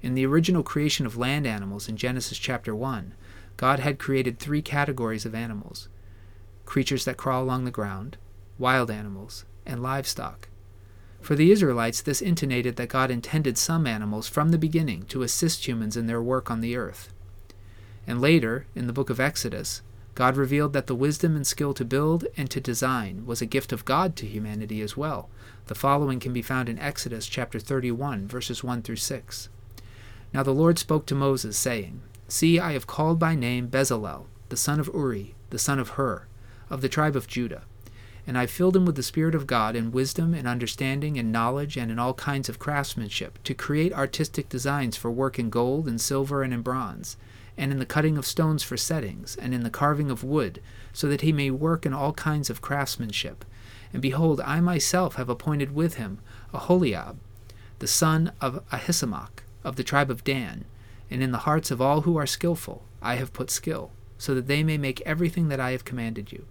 In 0.00 0.14
the 0.14 0.24
original 0.24 0.62
creation 0.62 1.04
of 1.04 1.18
land 1.18 1.46
animals 1.46 1.88
in 1.88 1.96
Genesis 1.98 2.38
chapter 2.38 2.74
1, 2.74 3.14
God 3.58 3.80
had 3.80 3.98
created 3.98 4.38
three 4.38 4.62
categories 4.62 5.26
of 5.26 5.34
animals 5.34 5.88
creatures 6.64 7.04
that 7.06 7.16
crawl 7.16 7.42
along 7.42 7.64
the 7.64 7.70
ground, 7.70 8.18
wild 8.58 8.90
animals, 8.90 9.44
and 9.64 9.82
livestock. 9.82 10.48
For 11.20 11.34
the 11.34 11.50
Israelites, 11.50 12.00
this 12.00 12.22
intimated 12.22 12.76
that 12.76 12.88
God 12.88 13.10
intended 13.10 13.58
some 13.58 13.86
animals 13.86 14.28
from 14.28 14.50
the 14.50 14.58
beginning 14.58 15.02
to 15.04 15.22
assist 15.22 15.66
humans 15.66 15.96
in 15.96 16.06
their 16.06 16.22
work 16.22 16.50
on 16.50 16.60
the 16.60 16.76
earth. 16.76 17.12
And 18.06 18.20
later, 18.20 18.66
in 18.74 18.86
the 18.86 18.92
book 18.92 19.10
of 19.10 19.20
Exodus, 19.20 19.82
God 20.14 20.36
revealed 20.36 20.72
that 20.72 20.86
the 20.86 20.94
wisdom 20.94 21.36
and 21.36 21.46
skill 21.46 21.74
to 21.74 21.84
build 21.84 22.26
and 22.36 22.50
to 22.50 22.60
design 22.60 23.26
was 23.26 23.42
a 23.42 23.46
gift 23.46 23.72
of 23.72 23.84
God 23.84 24.16
to 24.16 24.26
humanity 24.26 24.80
as 24.80 24.96
well. 24.96 25.28
The 25.66 25.74
following 25.74 26.18
can 26.18 26.32
be 26.32 26.42
found 26.42 26.68
in 26.68 26.78
Exodus 26.78 27.26
chapter 27.26 27.60
31, 27.60 28.26
verses 28.26 28.64
1 28.64 28.82
through 28.82 28.96
6. 28.96 29.48
Now 30.32 30.42
the 30.42 30.54
Lord 30.54 30.78
spoke 30.78 31.06
to 31.06 31.14
Moses, 31.14 31.56
saying, 31.56 32.00
See, 32.26 32.58
I 32.58 32.72
have 32.72 32.86
called 32.86 33.18
by 33.18 33.34
name 33.34 33.68
Bezalel, 33.68 34.26
the 34.48 34.56
son 34.56 34.80
of 34.80 34.90
Uri, 34.94 35.34
the 35.50 35.58
son 35.58 35.78
of 35.78 35.90
Hur, 35.90 36.26
of 36.70 36.80
the 36.80 36.88
tribe 36.88 37.16
of 37.16 37.26
Judah 37.28 37.62
and 38.28 38.36
I 38.36 38.44
filled 38.44 38.76
him 38.76 38.84
with 38.84 38.96
the 38.96 39.02
Spirit 39.02 39.34
of 39.34 39.46
God 39.46 39.74
in 39.74 39.90
wisdom 39.90 40.34
and 40.34 40.46
understanding 40.46 41.18
and 41.18 41.32
knowledge 41.32 41.78
and 41.78 41.90
in 41.90 41.98
all 41.98 42.12
kinds 42.12 42.50
of 42.50 42.58
craftsmanship, 42.58 43.42
to 43.44 43.54
create 43.54 43.90
artistic 43.94 44.50
designs 44.50 44.98
for 44.98 45.10
work 45.10 45.38
in 45.38 45.48
gold 45.48 45.88
and 45.88 45.98
silver 45.98 46.42
and 46.42 46.52
in 46.52 46.60
bronze, 46.60 47.16
and 47.56 47.72
in 47.72 47.78
the 47.78 47.86
cutting 47.86 48.18
of 48.18 48.26
stones 48.26 48.62
for 48.62 48.76
settings, 48.76 49.34
and 49.36 49.54
in 49.54 49.62
the 49.62 49.70
carving 49.70 50.10
of 50.10 50.22
wood, 50.22 50.60
so 50.92 51.08
that 51.08 51.22
he 51.22 51.32
may 51.32 51.50
work 51.50 51.86
in 51.86 51.94
all 51.94 52.12
kinds 52.12 52.50
of 52.50 52.60
craftsmanship. 52.60 53.46
And 53.94 54.02
behold, 54.02 54.42
I 54.42 54.60
myself 54.60 55.14
have 55.14 55.30
appointed 55.30 55.74
with 55.74 55.94
him 55.94 56.18
Aholiab, 56.52 57.18
the 57.78 57.86
son 57.86 58.32
of 58.42 58.62
Ahisamach, 58.68 59.40
of 59.64 59.76
the 59.76 59.84
tribe 59.84 60.10
of 60.10 60.22
Dan, 60.22 60.66
and 61.10 61.22
in 61.22 61.32
the 61.32 61.38
hearts 61.38 61.70
of 61.70 61.80
all 61.80 62.02
who 62.02 62.18
are 62.18 62.26
skilful 62.26 62.84
I 63.00 63.14
have 63.14 63.32
put 63.32 63.50
skill. 63.50 63.90
so 64.18 64.34
that 64.34 64.48
they 64.48 64.64
may 64.64 64.76
make 64.76 65.00
everything 65.02 65.48
that 65.48 65.60
I 65.60 65.70
have 65.70 65.84
commanded 65.84 66.32
you. 66.32 66.44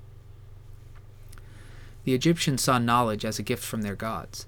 The 2.07 2.13
Egyptians 2.13 2.61
saw 2.61 2.77
knowledge 2.77 3.25
as 3.25 3.37
a 3.37 3.43
gift 3.43 3.65
from 3.65 3.81
their 3.81 3.93
gods. 3.93 4.47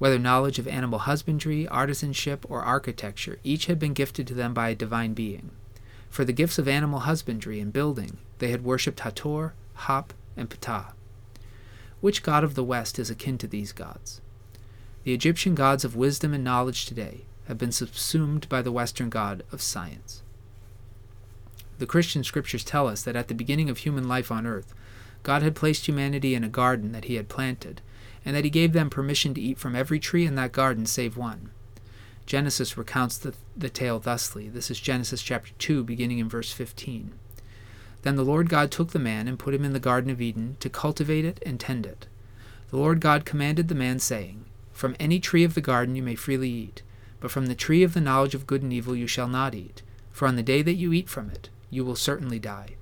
Whether 0.00 0.18
knowledge 0.18 0.58
of 0.58 0.66
animal 0.66 0.98
husbandry, 0.98 1.64
artisanship, 1.70 2.44
or 2.48 2.62
architecture, 2.62 3.38
each 3.44 3.66
had 3.66 3.78
been 3.78 3.92
gifted 3.92 4.26
to 4.26 4.34
them 4.34 4.52
by 4.52 4.70
a 4.70 4.74
divine 4.74 5.14
being. 5.14 5.52
For 6.10 6.24
the 6.24 6.32
gifts 6.32 6.58
of 6.58 6.66
animal 6.66 6.98
husbandry 6.98 7.60
and 7.60 7.72
building, 7.72 8.18
they 8.40 8.50
had 8.50 8.64
worshipped 8.64 8.98
Hathor, 8.98 9.54
Hap, 9.74 10.14
and 10.36 10.50
Ptah. 10.50 10.94
Which 12.00 12.24
god 12.24 12.42
of 12.42 12.56
the 12.56 12.64
West 12.64 12.98
is 12.98 13.08
akin 13.08 13.38
to 13.38 13.46
these 13.46 13.70
gods? 13.70 14.20
The 15.04 15.14
Egyptian 15.14 15.54
gods 15.54 15.84
of 15.84 15.94
wisdom 15.94 16.34
and 16.34 16.42
knowledge 16.42 16.86
today 16.86 17.20
have 17.46 17.56
been 17.56 17.70
subsumed 17.70 18.48
by 18.48 18.62
the 18.62 18.72
Western 18.72 19.10
god 19.10 19.44
of 19.52 19.62
science. 19.62 20.24
The 21.78 21.86
Christian 21.86 22.24
scriptures 22.24 22.64
tell 22.64 22.88
us 22.88 23.04
that 23.04 23.14
at 23.14 23.28
the 23.28 23.34
beginning 23.34 23.70
of 23.70 23.78
human 23.78 24.08
life 24.08 24.32
on 24.32 24.44
earth, 24.44 24.74
God 25.22 25.42
had 25.42 25.54
placed 25.54 25.86
humanity 25.86 26.34
in 26.34 26.44
a 26.44 26.48
garden 26.48 26.92
that 26.92 27.06
he 27.06 27.14
had 27.14 27.28
planted, 27.28 27.80
and 28.24 28.34
that 28.34 28.44
he 28.44 28.50
gave 28.50 28.72
them 28.72 28.90
permission 28.90 29.34
to 29.34 29.40
eat 29.40 29.58
from 29.58 29.76
every 29.76 29.98
tree 29.98 30.26
in 30.26 30.34
that 30.36 30.52
garden 30.52 30.86
save 30.86 31.16
one. 31.16 31.50
Genesis 32.26 32.76
recounts 32.76 33.16
the, 33.18 33.34
the 33.56 33.68
tale 33.68 34.00
thusly. 34.00 34.48
This 34.48 34.70
is 34.70 34.80
Genesis 34.80 35.22
chapter 35.22 35.52
2, 35.58 35.84
beginning 35.84 36.18
in 36.18 36.28
verse 36.28 36.52
15. 36.52 37.12
Then 38.02 38.16
the 38.16 38.24
Lord 38.24 38.48
God 38.48 38.70
took 38.70 38.90
the 38.90 38.98
man 38.98 39.28
and 39.28 39.38
put 39.38 39.54
him 39.54 39.64
in 39.64 39.72
the 39.72 39.80
Garden 39.80 40.10
of 40.10 40.20
Eden 40.20 40.56
to 40.60 40.68
cultivate 40.68 41.24
it 41.24 41.40
and 41.46 41.58
tend 41.58 41.86
it. 41.86 42.06
The 42.70 42.76
Lord 42.76 43.00
God 43.00 43.24
commanded 43.24 43.68
the 43.68 43.76
man, 43.76 44.00
saying, 44.00 44.44
From 44.72 44.96
any 44.98 45.20
tree 45.20 45.44
of 45.44 45.54
the 45.54 45.60
garden 45.60 45.94
you 45.94 46.02
may 46.02 46.16
freely 46.16 46.50
eat, 46.50 46.82
but 47.20 47.30
from 47.30 47.46
the 47.46 47.54
tree 47.54 47.82
of 47.84 47.94
the 47.94 48.00
knowledge 48.00 48.34
of 48.34 48.46
good 48.46 48.62
and 48.62 48.72
evil 48.72 48.96
you 48.96 49.06
shall 49.06 49.28
not 49.28 49.54
eat, 49.54 49.82
for 50.10 50.26
on 50.26 50.36
the 50.36 50.42
day 50.42 50.62
that 50.62 50.74
you 50.74 50.92
eat 50.92 51.08
from 51.08 51.30
it, 51.30 51.48
you 51.70 51.84
will 51.84 51.96
certainly 51.96 52.38
die. 52.38 52.76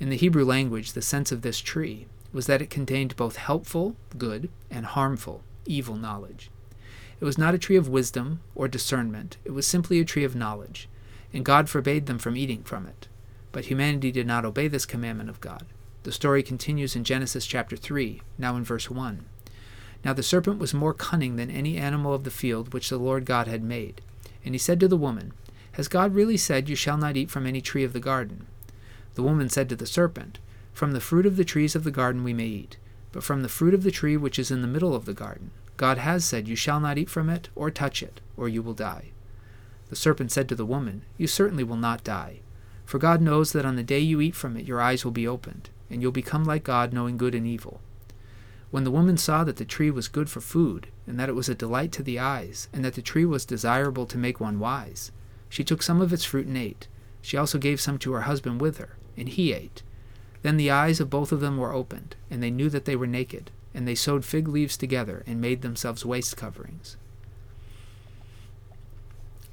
In 0.00 0.10
the 0.10 0.16
Hebrew 0.16 0.44
language, 0.44 0.92
the 0.92 1.02
sense 1.02 1.32
of 1.32 1.42
this 1.42 1.58
tree 1.58 2.06
was 2.32 2.46
that 2.46 2.62
it 2.62 2.70
contained 2.70 3.16
both 3.16 3.36
helpful, 3.36 3.96
good, 4.16 4.48
and 4.70 4.86
harmful, 4.86 5.42
evil 5.66 5.96
knowledge. 5.96 6.50
It 7.20 7.24
was 7.24 7.38
not 7.38 7.54
a 7.54 7.58
tree 7.58 7.76
of 7.76 7.88
wisdom 7.88 8.40
or 8.54 8.68
discernment, 8.68 9.38
it 9.44 9.50
was 9.50 9.66
simply 9.66 9.98
a 9.98 10.04
tree 10.04 10.22
of 10.22 10.36
knowledge, 10.36 10.88
and 11.32 11.44
God 11.44 11.68
forbade 11.68 12.06
them 12.06 12.18
from 12.18 12.36
eating 12.36 12.62
from 12.62 12.86
it. 12.86 13.08
But 13.50 13.64
humanity 13.66 14.12
did 14.12 14.26
not 14.26 14.44
obey 14.44 14.68
this 14.68 14.86
commandment 14.86 15.30
of 15.30 15.40
God. 15.40 15.66
The 16.04 16.12
story 16.12 16.44
continues 16.44 16.94
in 16.94 17.02
Genesis 17.02 17.44
chapter 17.44 17.76
3, 17.76 18.22
now 18.38 18.54
in 18.54 18.62
verse 18.62 18.88
1. 18.88 19.24
Now 20.04 20.12
the 20.12 20.22
serpent 20.22 20.60
was 20.60 20.72
more 20.72 20.94
cunning 20.94 21.34
than 21.34 21.50
any 21.50 21.76
animal 21.76 22.14
of 22.14 22.22
the 22.22 22.30
field 22.30 22.72
which 22.72 22.88
the 22.88 22.98
Lord 22.98 23.24
God 23.24 23.48
had 23.48 23.64
made. 23.64 24.00
And 24.44 24.54
he 24.54 24.58
said 24.58 24.78
to 24.78 24.88
the 24.88 24.96
woman, 24.96 25.32
Has 25.72 25.88
God 25.88 26.14
really 26.14 26.36
said, 26.36 26.68
You 26.68 26.76
shall 26.76 26.96
not 26.96 27.16
eat 27.16 27.30
from 27.30 27.46
any 27.46 27.60
tree 27.60 27.82
of 27.82 27.92
the 27.92 28.00
garden? 28.00 28.46
The 29.18 29.24
woman 29.24 29.48
said 29.48 29.68
to 29.70 29.74
the 29.74 29.84
serpent, 29.84 30.38
from 30.72 30.92
the 30.92 31.00
fruit 31.00 31.26
of 31.26 31.34
the 31.34 31.44
trees 31.44 31.74
of 31.74 31.82
the 31.82 31.90
garden 31.90 32.22
we 32.22 32.32
may 32.32 32.46
eat, 32.46 32.76
but 33.10 33.24
from 33.24 33.42
the 33.42 33.48
fruit 33.48 33.74
of 33.74 33.82
the 33.82 33.90
tree 33.90 34.16
which 34.16 34.38
is 34.38 34.52
in 34.52 34.62
the 34.62 34.68
middle 34.68 34.94
of 34.94 35.06
the 35.06 35.12
garden, 35.12 35.50
God 35.76 35.98
has 35.98 36.24
said, 36.24 36.46
You 36.46 36.54
shall 36.54 36.78
not 36.78 36.98
eat 36.98 37.10
from 37.10 37.28
it, 37.28 37.48
or 37.56 37.68
touch 37.68 38.00
it, 38.00 38.20
or 38.36 38.48
you 38.48 38.62
will 38.62 38.74
die. 38.74 39.06
The 39.88 39.96
serpent 39.96 40.30
said 40.30 40.48
to 40.50 40.54
the 40.54 40.64
woman, 40.64 41.02
You 41.16 41.26
certainly 41.26 41.64
will 41.64 41.74
not 41.74 42.04
die. 42.04 42.42
For 42.84 43.00
God 43.00 43.20
knows 43.20 43.50
that 43.54 43.64
on 43.64 43.74
the 43.74 43.82
day 43.82 43.98
you 43.98 44.20
eat 44.20 44.36
from 44.36 44.56
it, 44.56 44.66
your 44.66 44.80
eyes 44.80 45.04
will 45.04 45.10
be 45.10 45.26
opened, 45.26 45.68
and 45.90 46.00
you'll 46.00 46.12
become 46.12 46.44
like 46.44 46.62
God, 46.62 46.92
knowing 46.92 47.16
good 47.16 47.34
and 47.34 47.44
evil. 47.44 47.80
When 48.70 48.84
the 48.84 48.92
woman 48.92 49.16
saw 49.16 49.42
that 49.42 49.56
the 49.56 49.64
tree 49.64 49.90
was 49.90 50.06
good 50.06 50.30
for 50.30 50.40
food, 50.40 50.86
and 51.08 51.18
that 51.18 51.28
it 51.28 51.34
was 51.34 51.48
a 51.48 51.56
delight 51.56 51.90
to 51.94 52.04
the 52.04 52.20
eyes, 52.20 52.68
and 52.72 52.84
that 52.84 52.94
the 52.94 53.02
tree 53.02 53.24
was 53.24 53.44
desirable 53.44 54.06
to 54.06 54.16
make 54.16 54.38
one 54.38 54.60
wise, 54.60 55.10
she 55.48 55.64
took 55.64 55.82
some 55.82 56.00
of 56.00 56.12
its 56.12 56.24
fruit 56.24 56.46
and 56.46 56.56
ate. 56.56 56.86
She 57.20 57.36
also 57.36 57.58
gave 57.58 57.80
some 57.80 57.98
to 57.98 58.12
her 58.12 58.20
husband 58.20 58.60
with 58.60 58.78
her, 58.78 58.97
and 59.18 59.28
he 59.28 59.52
ate. 59.52 59.82
Then 60.42 60.56
the 60.56 60.70
eyes 60.70 61.00
of 61.00 61.10
both 61.10 61.32
of 61.32 61.40
them 61.40 61.56
were 61.56 61.72
opened, 61.72 62.16
and 62.30 62.42
they 62.42 62.50
knew 62.50 62.70
that 62.70 62.84
they 62.84 62.96
were 62.96 63.06
naked, 63.06 63.50
and 63.74 63.86
they 63.86 63.94
sewed 63.94 64.24
fig 64.24 64.48
leaves 64.48 64.76
together 64.76 65.22
and 65.26 65.40
made 65.40 65.62
themselves 65.62 66.04
waist 66.04 66.36
coverings. 66.36 66.96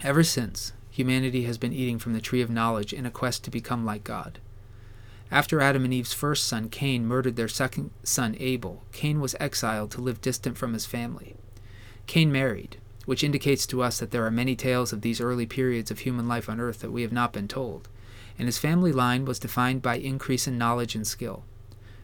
Ever 0.04 0.24
since, 0.24 0.74
humanity 0.92 1.44
has 1.44 1.58
been 1.58 1.74
eating 1.74 1.98
from 1.98 2.14
the 2.14 2.22
tree 2.22 2.42
of 2.42 2.50
knowledge 2.50 2.94
in 2.94 3.06
a 3.06 3.12
quest 3.12 3.44
to 3.44 3.52
become 3.52 3.86
like 3.86 4.04
God. 4.04 4.40
After 5.32 5.60
Adam 5.60 5.84
and 5.84 5.94
Eve's 5.94 6.14
first 6.14 6.48
son, 6.48 6.70
Cain, 6.70 7.08
murdered 7.08 7.36
their 7.36 7.48
second 7.48 7.90
son, 8.04 8.36
Abel, 8.40 8.84
Cain 8.92 9.20
was 9.20 9.36
exiled 9.40 9.90
to 9.92 10.02
live 10.02 10.22
distant 10.22 10.58
from 10.58 10.74
his 10.74 10.86
family. 10.86 11.36
Cain 12.06 12.32
married, 12.32 12.78
which 13.06 13.24
indicates 13.24 13.66
to 13.68 13.82
us 13.82 14.00
that 14.00 14.12
there 14.12 14.26
are 14.26 14.32
many 14.32 14.56
tales 14.56 14.94
of 14.94 15.02
these 15.02 15.20
early 15.20 15.48
periods 15.48 15.90
of 15.90 16.00
human 16.00 16.28
life 16.28 16.48
on 16.48 16.60
earth 16.60 16.80
that 16.82 16.92
we 16.92 17.02
have 17.02 17.12
not 17.12 17.34
been 17.34 17.48
told 17.48 17.90
and 18.38 18.48
his 18.48 18.58
family 18.58 18.92
line 18.92 19.26
was 19.26 19.40
defined 19.40 19.82
by 19.82 19.96
increase 19.96 20.48
in 20.48 20.58
knowledge 20.58 20.96
and 20.96 21.08
skill. 21.08 21.44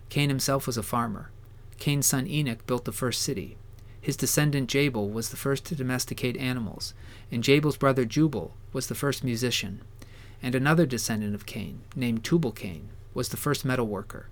Cain 0.10 0.30
himself 0.30 0.68
was 0.68 0.78
a 0.78 0.84
farmer. 0.84 1.32
Cain's 1.78 2.06
son 2.06 2.28
Enoch 2.28 2.66
built 2.68 2.86
the 2.86 2.92
first 2.92 3.22
city. 3.22 3.58
His 4.00 4.18
descendant 4.18 4.70
Jabal 4.70 5.10
was 5.10 5.30
the 5.30 5.38
first 5.38 5.66
to 5.66 5.76
domesticate 5.76 6.36
animals, 6.38 6.94
and 7.32 7.44
Jabal's 7.44 7.78
brother 7.78 8.06
Jubal 8.06 8.54
was 8.74 8.88
the 8.88 8.96
first 8.96 9.24
musician. 9.24 9.82
And 10.42 10.56
another 10.56 10.86
descendant 10.86 11.36
of 11.36 11.46
Cain, 11.46 11.82
named 11.96 12.24
Tubal 12.24 12.52
Cain, 12.52 12.90
was 13.14 13.30
the 13.30 13.38
first 13.38 13.64
metal 13.64 13.86
worker. 13.86 14.28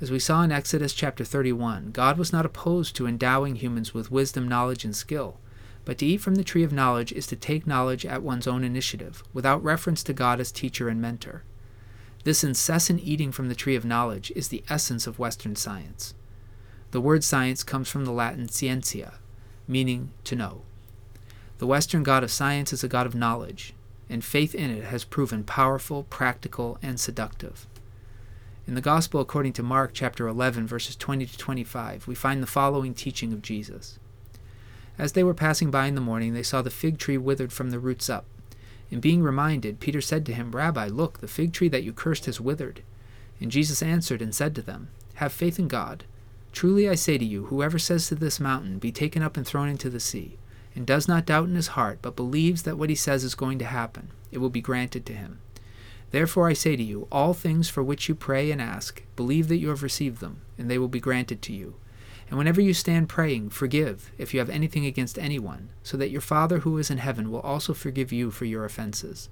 As 0.00 0.10
we 0.10 0.18
saw 0.18 0.42
in 0.42 0.52
Exodus 0.52 0.94
chapter 0.94 1.24
31, 1.24 1.90
God 1.90 2.16
was 2.16 2.32
not 2.32 2.46
opposed 2.46 2.96
to 2.96 3.06
endowing 3.06 3.56
humans 3.56 3.92
with 3.92 4.10
wisdom, 4.10 4.48
knowledge, 4.48 4.84
and 4.84 4.96
skill. 4.96 5.38
But 5.90 5.98
to 5.98 6.06
eat 6.06 6.20
from 6.20 6.36
the 6.36 6.44
tree 6.44 6.62
of 6.62 6.72
knowledge 6.72 7.10
is 7.10 7.26
to 7.26 7.34
take 7.34 7.66
knowledge 7.66 8.06
at 8.06 8.22
one's 8.22 8.46
own 8.46 8.62
initiative, 8.62 9.24
without 9.32 9.60
reference 9.64 10.04
to 10.04 10.12
God 10.12 10.38
as 10.38 10.52
teacher 10.52 10.88
and 10.88 11.02
mentor. 11.02 11.42
This 12.22 12.44
incessant 12.44 13.00
eating 13.02 13.32
from 13.32 13.48
the 13.48 13.56
tree 13.56 13.74
of 13.74 13.84
knowledge 13.84 14.30
is 14.36 14.46
the 14.46 14.62
essence 14.68 15.08
of 15.08 15.18
Western 15.18 15.56
science. 15.56 16.14
The 16.92 17.00
word 17.00 17.24
science 17.24 17.64
comes 17.64 17.88
from 17.88 18.04
the 18.04 18.12
Latin 18.12 18.46
scientia, 18.46 19.14
meaning 19.66 20.12
to 20.22 20.36
know. 20.36 20.62
The 21.58 21.66
Western 21.66 22.04
God 22.04 22.22
of 22.22 22.30
science 22.30 22.72
is 22.72 22.84
a 22.84 22.88
God 22.88 23.04
of 23.04 23.16
knowledge, 23.16 23.74
and 24.08 24.24
faith 24.24 24.54
in 24.54 24.70
it 24.70 24.84
has 24.84 25.02
proven 25.02 25.42
powerful, 25.42 26.04
practical, 26.04 26.78
and 26.80 27.00
seductive. 27.00 27.66
In 28.64 28.76
the 28.76 28.80
Gospel 28.80 29.20
according 29.20 29.54
to 29.54 29.64
Mark 29.64 29.90
chapter 29.92 30.28
11 30.28 30.68
verses 30.68 30.94
20 30.94 31.26
to 31.26 31.36
25, 31.36 32.06
we 32.06 32.14
find 32.14 32.40
the 32.40 32.46
following 32.46 32.94
teaching 32.94 33.32
of 33.32 33.42
Jesus. 33.42 33.98
As 35.00 35.12
they 35.12 35.24
were 35.24 35.32
passing 35.32 35.70
by 35.70 35.86
in 35.86 35.94
the 35.94 36.00
morning, 36.02 36.34
they 36.34 36.42
saw 36.42 36.60
the 36.60 36.68
fig 36.68 36.98
tree 36.98 37.16
withered 37.16 37.54
from 37.54 37.70
the 37.70 37.78
roots 37.78 38.10
up. 38.10 38.26
And 38.90 39.00
being 39.00 39.22
reminded, 39.22 39.80
Peter 39.80 40.02
said 40.02 40.26
to 40.26 40.34
him, 40.34 40.52
Rabbi, 40.52 40.88
look, 40.88 41.20
the 41.20 41.26
fig 41.26 41.54
tree 41.54 41.70
that 41.70 41.82
you 41.82 41.94
cursed 41.94 42.26
has 42.26 42.38
withered. 42.38 42.82
And 43.40 43.50
Jesus 43.50 43.82
answered 43.82 44.20
and 44.20 44.34
said 44.34 44.54
to 44.56 44.62
them, 44.62 44.88
Have 45.14 45.32
faith 45.32 45.58
in 45.58 45.68
God. 45.68 46.04
Truly 46.52 46.86
I 46.86 46.96
say 46.96 47.16
to 47.16 47.24
you, 47.24 47.46
whoever 47.46 47.78
says 47.78 48.08
to 48.08 48.14
this 48.14 48.38
mountain, 48.38 48.78
Be 48.78 48.92
taken 48.92 49.22
up 49.22 49.38
and 49.38 49.46
thrown 49.46 49.70
into 49.70 49.88
the 49.88 50.00
sea, 50.00 50.36
and 50.74 50.84
does 50.84 51.08
not 51.08 51.24
doubt 51.24 51.48
in 51.48 51.54
his 51.54 51.68
heart, 51.68 52.00
but 52.02 52.14
believes 52.14 52.64
that 52.64 52.76
what 52.76 52.90
he 52.90 52.94
says 52.94 53.24
is 53.24 53.34
going 53.34 53.58
to 53.60 53.64
happen, 53.64 54.10
it 54.30 54.36
will 54.36 54.50
be 54.50 54.60
granted 54.60 55.06
to 55.06 55.14
him. 55.14 55.38
Therefore 56.10 56.46
I 56.46 56.52
say 56.52 56.76
to 56.76 56.82
you, 56.82 57.08
all 57.10 57.32
things 57.32 57.70
for 57.70 57.82
which 57.82 58.06
you 58.10 58.14
pray 58.14 58.50
and 58.50 58.60
ask, 58.60 59.02
believe 59.16 59.48
that 59.48 59.56
you 59.56 59.70
have 59.70 59.82
received 59.82 60.20
them, 60.20 60.42
and 60.58 60.70
they 60.70 60.76
will 60.76 60.88
be 60.88 61.00
granted 61.00 61.40
to 61.40 61.54
you. 61.54 61.76
And 62.30 62.38
whenever 62.38 62.60
you 62.60 62.72
stand 62.72 63.08
praying, 63.08 63.50
forgive 63.50 64.12
if 64.16 64.32
you 64.32 64.38
have 64.38 64.48
anything 64.48 64.86
against 64.86 65.18
anyone, 65.18 65.70
so 65.82 65.96
that 65.96 66.10
your 66.10 66.20
Father 66.20 66.60
who 66.60 66.78
is 66.78 66.88
in 66.88 66.98
heaven 66.98 67.30
will 67.30 67.40
also 67.40 67.74
forgive 67.74 68.12
you 68.12 68.30
for 68.30 68.44
your 68.44 68.64
offenses. 68.64 69.28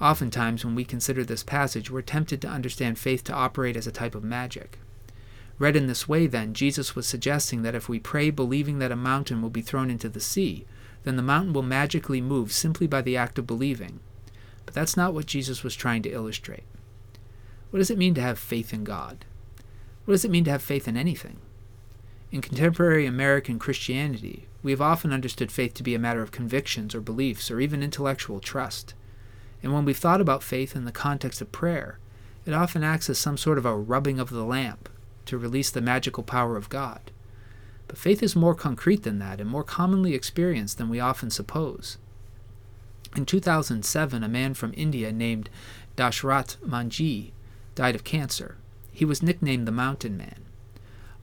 Oftentimes, 0.00 0.64
when 0.64 0.74
we 0.74 0.84
consider 0.84 1.22
this 1.24 1.44
passage, 1.44 1.88
we're 1.88 2.02
tempted 2.02 2.42
to 2.42 2.48
understand 2.48 2.98
faith 2.98 3.22
to 3.24 3.32
operate 3.32 3.76
as 3.76 3.86
a 3.86 3.92
type 3.92 4.16
of 4.16 4.24
magic. 4.24 4.80
Read 5.58 5.76
in 5.76 5.86
this 5.86 6.08
way, 6.08 6.26
then, 6.26 6.52
Jesus 6.52 6.96
was 6.96 7.06
suggesting 7.06 7.62
that 7.62 7.74
if 7.74 7.88
we 7.88 8.00
pray 8.00 8.30
believing 8.30 8.78
that 8.78 8.90
a 8.90 8.96
mountain 8.96 9.40
will 9.40 9.50
be 9.50 9.60
thrown 9.60 9.90
into 9.90 10.08
the 10.08 10.18
sea, 10.18 10.66
then 11.04 11.16
the 11.16 11.22
mountain 11.22 11.52
will 11.52 11.62
magically 11.62 12.20
move 12.20 12.50
simply 12.50 12.86
by 12.86 13.02
the 13.02 13.16
act 13.16 13.38
of 13.38 13.46
believing. 13.46 14.00
But 14.64 14.74
that's 14.74 14.96
not 14.96 15.14
what 15.14 15.26
Jesus 15.26 15.62
was 15.62 15.76
trying 15.76 16.02
to 16.02 16.10
illustrate. 16.10 16.64
What 17.70 17.78
does 17.78 17.90
it 17.90 17.98
mean 17.98 18.14
to 18.14 18.20
have 18.20 18.38
faith 18.38 18.72
in 18.72 18.84
God? 18.84 19.26
What 20.10 20.14
does 20.14 20.24
it 20.24 20.30
mean 20.32 20.42
to 20.46 20.50
have 20.50 20.60
faith 20.60 20.88
in 20.88 20.96
anything? 20.96 21.36
In 22.32 22.40
contemporary 22.40 23.06
American 23.06 23.60
Christianity, 23.60 24.48
we 24.60 24.72
have 24.72 24.80
often 24.80 25.12
understood 25.12 25.52
faith 25.52 25.72
to 25.74 25.84
be 25.84 25.94
a 25.94 26.00
matter 26.00 26.20
of 26.20 26.32
convictions 26.32 26.96
or 26.96 27.00
beliefs 27.00 27.48
or 27.48 27.60
even 27.60 27.80
intellectual 27.80 28.40
trust. 28.40 28.94
And 29.62 29.72
when 29.72 29.84
we've 29.84 29.96
thought 29.96 30.20
about 30.20 30.42
faith 30.42 30.74
in 30.74 30.84
the 30.84 30.90
context 30.90 31.40
of 31.40 31.52
prayer, 31.52 32.00
it 32.44 32.52
often 32.52 32.82
acts 32.82 33.08
as 33.08 33.20
some 33.20 33.36
sort 33.36 33.56
of 33.56 33.64
a 33.64 33.76
rubbing 33.76 34.18
of 34.18 34.30
the 34.30 34.42
lamp 34.42 34.88
to 35.26 35.38
release 35.38 35.70
the 35.70 35.80
magical 35.80 36.24
power 36.24 36.56
of 36.56 36.68
God. 36.68 37.12
But 37.86 37.96
faith 37.96 38.20
is 38.20 38.34
more 38.34 38.56
concrete 38.56 39.04
than 39.04 39.20
that 39.20 39.40
and 39.40 39.48
more 39.48 39.62
commonly 39.62 40.14
experienced 40.14 40.76
than 40.76 40.88
we 40.88 40.98
often 40.98 41.30
suppose. 41.30 41.98
In 43.14 43.26
2007, 43.26 44.24
a 44.24 44.28
man 44.28 44.54
from 44.54 44.74
India 44.76 45.12
named 45.12 45.50
Dashrath 45.96 46.56
Manjhi 46.66 47.30
died 47.76 47.94
of 47.94 48.02
cancer. 48.02 48.56
He 49.00 49.06
was 49.06 49.22
nicknamed 49.22 49.66
the 49.66 49.72
Mountain 49.72 50.18
Man. 50.18 50.44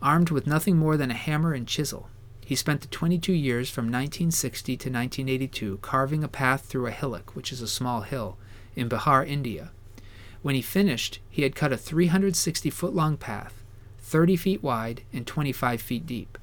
Armed 0.01 0.31
with 0.31 0.47
nothing 0.47 0.77
more 0.77 0.97
than 0.97 1.11
a 1.11 1.13
hammer 1.13 1.53
and 1.53 1.67
chisel, 1.67 2.09
he 2.43 2.55
spent 2.55 2.81
the 2.81 2.87
22 2.87 3.31
years 3.31 3.69
from 3.69 3.83
1960 3.85 4.75
to 4.77 4.89
1982 4.89 5.77
carving 5.83 6.23
a 6.23 6.27
path 6.27 6.65
through 6.65 6.87
a 6.87 6.91
hillock, 6.91 7.35
which 7.35 7.51
is 7.51 7.61
a 7.61 7.67
small 7.67 8.01
hill, 8.01 8.35
in 8.75 8.89
Bihar, 8.89 9.27
India. 9.27 9.69
When 10.41 10.55
he 10.55 10.61
finished, 10.63 11.19
he 11.29 11.43
had 11.43 11.55
cut 11.55 11.71
a 11.71 11.77
360 11.77 12.71
foot 12.71 12.95
long 12.95 13.15
path, 13.15 13.61
30 13.99 14.37
feet 14.37 14.63
wide 14.63 15.03
and 15.13 15.27
25 15.27 15.79
feet 15.79 16.07
deep. 16.07 16.39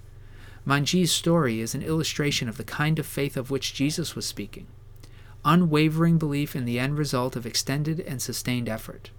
Manjhi's 0.65 1.11
story 1.11 1.61
is 1.61 1.75
an 1.75 1.83
illustration 1.83 2.49
of 2.49 2.59
the 2.59 2.63
kind 2.63 3.01
of 3.01 3.07
faith 3.07 3.37
of 3.37 3.51
which 3.51 3.75
Jesus 3.75 4.15
was 4.15 4.25
speaking 4.25 4.69
unwavering 5.45 6.17
belief 6.17 6.55
in 6.55 6.65
the 6.65 6.79
end 6.79 6.97
result 6.97 7.35
of 7.35 7.45
extended 7.45 7.99
and 7.99 8.23
sustained 8.23 8.69
effort. 8.69 9.11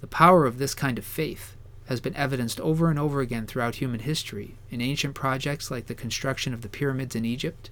The 0.00 0.06
power 0.06 0.46
of 0.46 0.58
this 0.58 0.74
kind 0.74 0.98
of 0.98 1.04
faith 1.04 1.56
has 1.86 2.00
been 2.00 2.14
evidenced 2.16 2.60
over 2.60 2.90
and 2.90 2.98
over 2.98 3.20
again 3.20 3.46
throughout 3.46 3.76
human 3.76 4.00
history 4.00 4.56
in 4.70 4.80
ancient 4.80 5.14
projects 5.14 5.70
like 5.70 5.86
the 5.86 5.94
construction 5.94 6.52
of 6.52 6.60
the 6.60 6.68
pyramids 6.68 7.16
in 7.16 7.24
Egypt, 7.24 7.70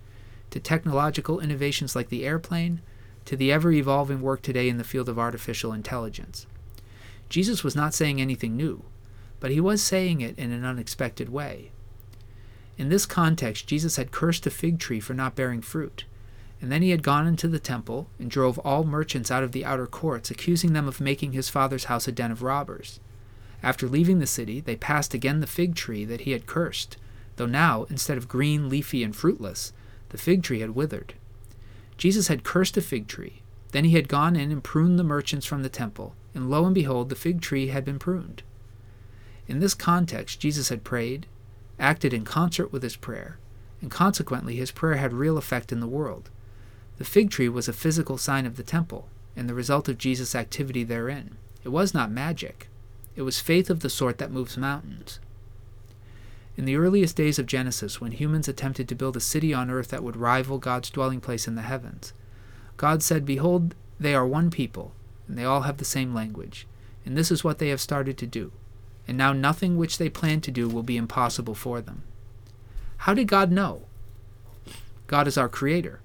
to 0.50 0.58
technological 0.58 1.40
innovations 1.40 1.94
like 1.94 2.08
the 2.08 2.24
airplane, 2.24 2.80
to 3.26 3.36
the 3.36 3.52
ever 3.52 3.70
evolving 3.72 4.22
work 4.22 4.40
today 4.40 4.68
in 4.68 4.78
the 4.78 4.84
field 4.84 5.08
of 5.08 5.18
artificial 5.18 5.72
intelligence. 5.72 6.46
Jesus 7.28 7.62
was 7.62 7.76
not 7.76 7.92
saying 7.92 8.20
anything 8.20 8.56
new, 8.56 8.84
but 9.40 9.50
he 9.50 9.60
was 9.60 9.82
saying 9.82 10.20
it 10.20 10.38
in 10.38 10.50
an 10.52 10.64
unexpected 10.64 11.28
way. 11.28 11.72
In 12.78 12.88
this 12.88 13.06
context, 13.06 13.66
Jesus 13.66 13.96
had 13.96 14.12
cursed 14.12 14.46
a 14.46 14.50
fig 14.50 14.78
tree 14.78 15.00
for 15.00 15.14
not 15.14 15.34
bearing 15.34 15.60
fruit, 15.60 16.04
and 16.60 16.72
then 16.72 16.82
he 16.82 16.90
had 16.90 17.02
gone 17.02 17.26
into 17.26 17.48
the 17.48 17.58
temple 17.58 18.08
and 18.18 18.30
drove 18.30 18.58
all 18.60 18.84
merchants 18.84 19.30
out 19.30 19.42
of 19.42 19.52
the 19.52 19.64
outer 19.64 19.86
courts, 19.86 20.30
accusing 20.30 20.72
them 20.72 20.88
of 20.88 21.00
making 21.00 21.32
his 21.32 21.48
father's 21.48 21.84
house 21.84 22.08
a 22.08 22.12
den 22.12 22.30
of 22.30 22.42
robbers. 22.42 23.00
After 23.62 23.88
leaving 23.88 24.18
the 24.18 24.26
city, 24.26 24.60
they 24.60 24.76
passed 24.76 25.14
again 25.14 25.40
the 25.40 25.46
fig 25.46 25.74
tree 25.74 26.04
that 26.04 26.22
he 26.22 26.32
had 26.32 26.46
cursed, 26.46 26.96
though 27.36 27.46
now, 27.46 27.84
instead 27.90 28.16
of 28.16 28.28
green, 28.28 28.68
leafy, 28.68 29.02
and 29.02 29.14
fruitless, 29.14 29.72
the 30.10 30.18
fig 30.18 30.42
tree 30.42 30.60
had 30.60 30.70
withered. 30.70 31.14
Jesus 31.96 32.28
had 32.28 32.44
cursed 32.44 32.76
a 32.76 32.82
fig 32.82 33.08
tree. 33.08 33.42
Then 33.72 33.84
he 33.84 33.96
had 33.96 34.08
gone 34.08 34.36
in 34.36 34.52
and 34.52 34.62
pruned 34.62 34.98
the 34.98 35.04
merchants 35.04 35.44
from 35.44 35.62
the 35.62 35.68
temple, 35.68 36.14
and 36.34 36.48
lo 36.48 36.64
and 36.64 36.74
behold, 36.74 37.08
the 37.08 37.14
fig 37.16 37.40
tree 37.40 37.68
had 37.68 37.84
been 37.84 37.98
pruned. 37.98 38.42
In 39.48 39.60
this 39.60 39.74
context, 39.74 40.40
Jesus 40.40 40.68
had 40.68 40.84
prayed, 40.84 41.26
acted 41.78 42.14
in 42.14 42.24
concert 42.24 42.72
with 42.72 42.82
his 42.82 42.96
prayer, 42.96 43.38
and 43.80 43.90
consequently 43.90 44.56
his 44.56 44.70
prayer 44.70 44.96
had 44.96 45.12
real 45.12 45.36
effect 45.36 45.72
in 45.72 45.80
the 45.80 45.86
world. 45.86 46.30
The 46.98 47.04
fig 47.04 47.30
tree 47.30 47.48
was 47.48 47.68
a 47.68 47.72
physical 47.72 48.16
sign 48.16 48.46
of 48.46 48.56
the 48.56 48.62
temple, 48.62 49.08
and 49.36 49.48
the 49.48 49.54
result 49.54 49.88
of 49.88 49.98
Jesus' 49.98 50.34
activity 50.34 50.82
therein. 50.82 51.36
It 51.62 51.68
was 51.68 51.92
not 51.92 52.10
magic. 52.10 52.68
It 53.16 53.22
was 53.22 53.40
faith 53.40 53.70
of 53.70 53.80
the 53.80 53.90
sort 53.90 54.18
that 54.18 54.30
moves 54.30 54.56
mountains. 54.56 55.20
In 56.56 56.64
the 56.64 56.76
earliest 56.76 57.16
days 57.16 57.38
of 57.38 57.44
Genesis, 57.46 58.00
when 58.00 58.12
humans 58.12 58.48
attempted 58.48 58.88
to 58.88 58.94
build 58.94 59.16
a 59.16 59.20
city 59.20 59.52
on 59.52 59.70
earth 59.70 59.88
that 59.88 60.02
would 60.02 60.16
rival 60.16 60.58
God's 60.58 60.88
dwelling 60.88 61.20
place 61.20 61.46
in 61.46 61.54
the 61.54 61.62
heavens, 61.62 62.14
God 62.78 63.02
said, 63.02 63.26
Behold, 63.26 63.74
they 64.00 64.14
are 64.14 64.26
one 64.26 64.50
people, 64.50 64.92
and 65.28 65.36
they 65.36 65.44
all 65.44 65.62
have 65.62 65.76
the 65.76 65.84
same 65.84 66.14
language, 66.14 66.66
and 67.04 67.16
this 67.16 67.30
is 67.30 67.44
what 67.44 67.58
they 67.58 67.68
have 67.68 67.80
started 67.80 68.16
to 68.18 68.26
do. 68.26 68.52
And 69.06 69.18
now 69.18 69.32
nothing 69.32 69.76
which 69.76 69.98
they 69.98 70.08
plan 70.08 70.40
to 70.42 70.50
do 70.50 70.66
will 70.66 70.82
be 70.82 70.96
impossible 70.96 71.54
for 71.54 71.80
them. 71.80 72.02
How 72.98 73.12
did 73.12 73.28
God 73.28 73.52
know? 73.52 73.82
God 75.06 75.28
is 75.28 75.38
our 75.38 75.48
Creator. 75.48 76.00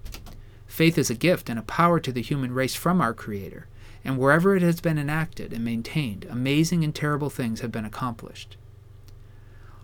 Faith 0.72 0.98
is 0.98 1.10
a 1.10 1.16
gift 1.16 1.50
and 1.50 1.60
a 1.60 1.64
power 1.64 2.00
to 2.00 2.14
the 2.14 2.22
human 2.22 2.54
race 2.54 2.76
from 2.76 3.02
our 3.02 3.14
Creator, 3.14 3.68
and 4.06 4.18
wherever 4.18 4.56
it 4.56 4.62
has 4.62 4.80
been 4.80 4.98
enacted 4.98 5.52
and 5.52 5.66
maintained, 5.66 6.26
amazing 6.30 6.82
and 6.82 6.96
terrible 6.96 7.30
things 7.30 7.60
have 7.60 7.74
been 7.74 7.84
accomplished. 7.84 8.56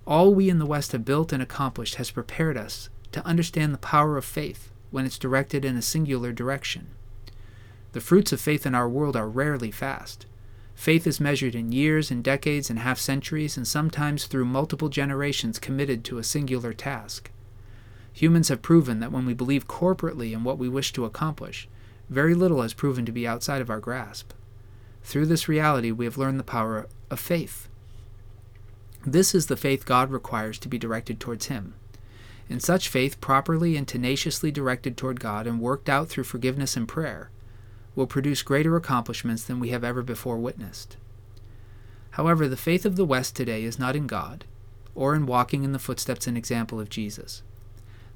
All 0.06 0.34
we 0.34 0.50
in 0.50 0.60
the 0.60 0.66
West 0.66 0.94
have 0.94 1.04
built 1.04 1.34
and 1.34 1.44
accomplished 1.44 1.96
has 1.96 2.12
prepared 2.12 2.56
us 2.56 2.88
to 3.12 3.26
understand 3.26 3.74
the 3.74 3.80
power 3.80 4.16
of 4.16 4.24
faith 4.24 4.72
when 4.90 5.06
it's 5.06 5.20
directed 5.20 5.66
in 5.66 5.76
a 5.76 5.82
singular 5.82 6.32
direction. 6.32 6.88
The 7.92 8.00
fruits 8.00 8.32
of 8.32 8.40
faith 8.40 8.66
in 8.66 8.74
our 8.74 8.88
world 8.88 9.18
are 9.18 9.28
rarely 9.28 9.72
fast. 9.72 10.26
Faith 10.74 11.06
is 11.06 11.20
measured 11.20 11.54
in 11.54 11.74
years 11.74 12.10
and 12.10 12.24
decades 12.24 12.70
and 12.70 12.80
half 12.80 12.98
centuries, 12.98 13.58
and 13.58 13.68
sometimes 13.68 14.26
through 14.26 14.46
multiple 14.46 14.88
generations 14.88 15.60
committed 15.60 16.06
to 16.06 16.18
a 16.18 16.24
singular 16.24 16.72
task. 16.72 17.30
Humans 18.18 18.50
have 18.50 18.64
proven 18.64 19.00
that 19.00 19.12
when 19.12 19.28
we 19.28 19.36
believe 19.36 19.68
corporately 19.68 20.34
in 20.34 20.44
what 20.44 20.58
we 20.58 20.68
wish 20.68 20.92
to 20.94 21.06
accomplish, 21.06 21.70
very 22.10 22.34
little 22.34 22.64
has 22.64 22.74
proven 22.74 23.06
to 23.06 23.12
be 23.12 23.28
outside 23.28 23.62
of 23.62 23.70
our 23.70 23.80
grasp. 23.80 24.34
Through 25.04 25.28
this 25.28 25.48
reality, 25.48 25.92
we 25.92 26.06
have 26.06 26.18
learned 26.18 26.40
the 26.40 26.44
power 26.44 26.88
of 27.12 27.20
faith. 27.20 27.70
This 29.06 29.36
is 29.36 29.46
the 29.46 29.56
faith 29.56 29.86
God 29.86 30.10
requires 30.10 30.58
to 30.58 30.68
be 30.68 30.80
directed 30.80 31.20
towards 31.20 31.46
Him. 31.46 31.76
In 32.50 32.60
such 32.60 32.90
faith, 32.90 33.22
properly 33.22 33.78
and 33.78 33.88
tenaciously 33.88 34.50
directed 34.50 34.98
toward 34.98 35.20
God 35.20 35.46
and 35.46 35.62
worked 35.62 35.88
out 35.88 36.10
through 36.10 36.24
forgiveness 36.24 36.76
and 36.76 36.88
prayer, 36.88 37.30
will 37.96 38.08
produce 38.08 38.42
greater 38.42 38.76
accomplishments 38.76 39.44
than 39.44 39.60
we 39.60 39.70
have 39.70 39.84
ever 39.84 40.02
before 40.02 40.40
witnessed. 40.40 40.98
However, 42.12 42.48
the 42.48 42.58
faith 42.58 42.84
of 42.84 42.96
the 42.96 43.06
West 43.06 43.36
today 43.36 43.64
is 43.64 43.78
not 43.78 43.96
in 43.96 44.08
God, 44.08 44.46
or 44.96 45.14
in 45.14 45.28
walking 45.28 45.64
in 45.64 45.72
the 45.72 45.78
footsteps 45.78 46.26
and 46.26 46.36
example 46.36 46.80
of 46.80 46.90
Jesus. 46.90 47.44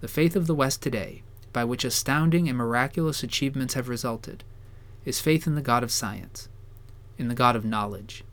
The 0.02 0.08
faith 0.08 0.36
of 0.36 0.48
the 0.48 0.56
West 0.56 0.82
today, 0.82 1.24
by 1.54 1.64
which 1.64 1.86
astounding 1.86 2.50
and 2.50 2.58
miraculous 2.58 3.24
achievements 3.24 3.76
have 3.76 3.88
resulted, 3.88 4.44
is 5.06 5.22
faith 5.22 5.48
in 5.48 5.56
the 5.56 5.62
God 5.62 5.84
of 5.84 5.92
science, 5.92 6.50
in 7.18 7.28
the 7.28 7.36
God 7.36 7.56
of 7.56 7.64
knowledge. 7.64 8.24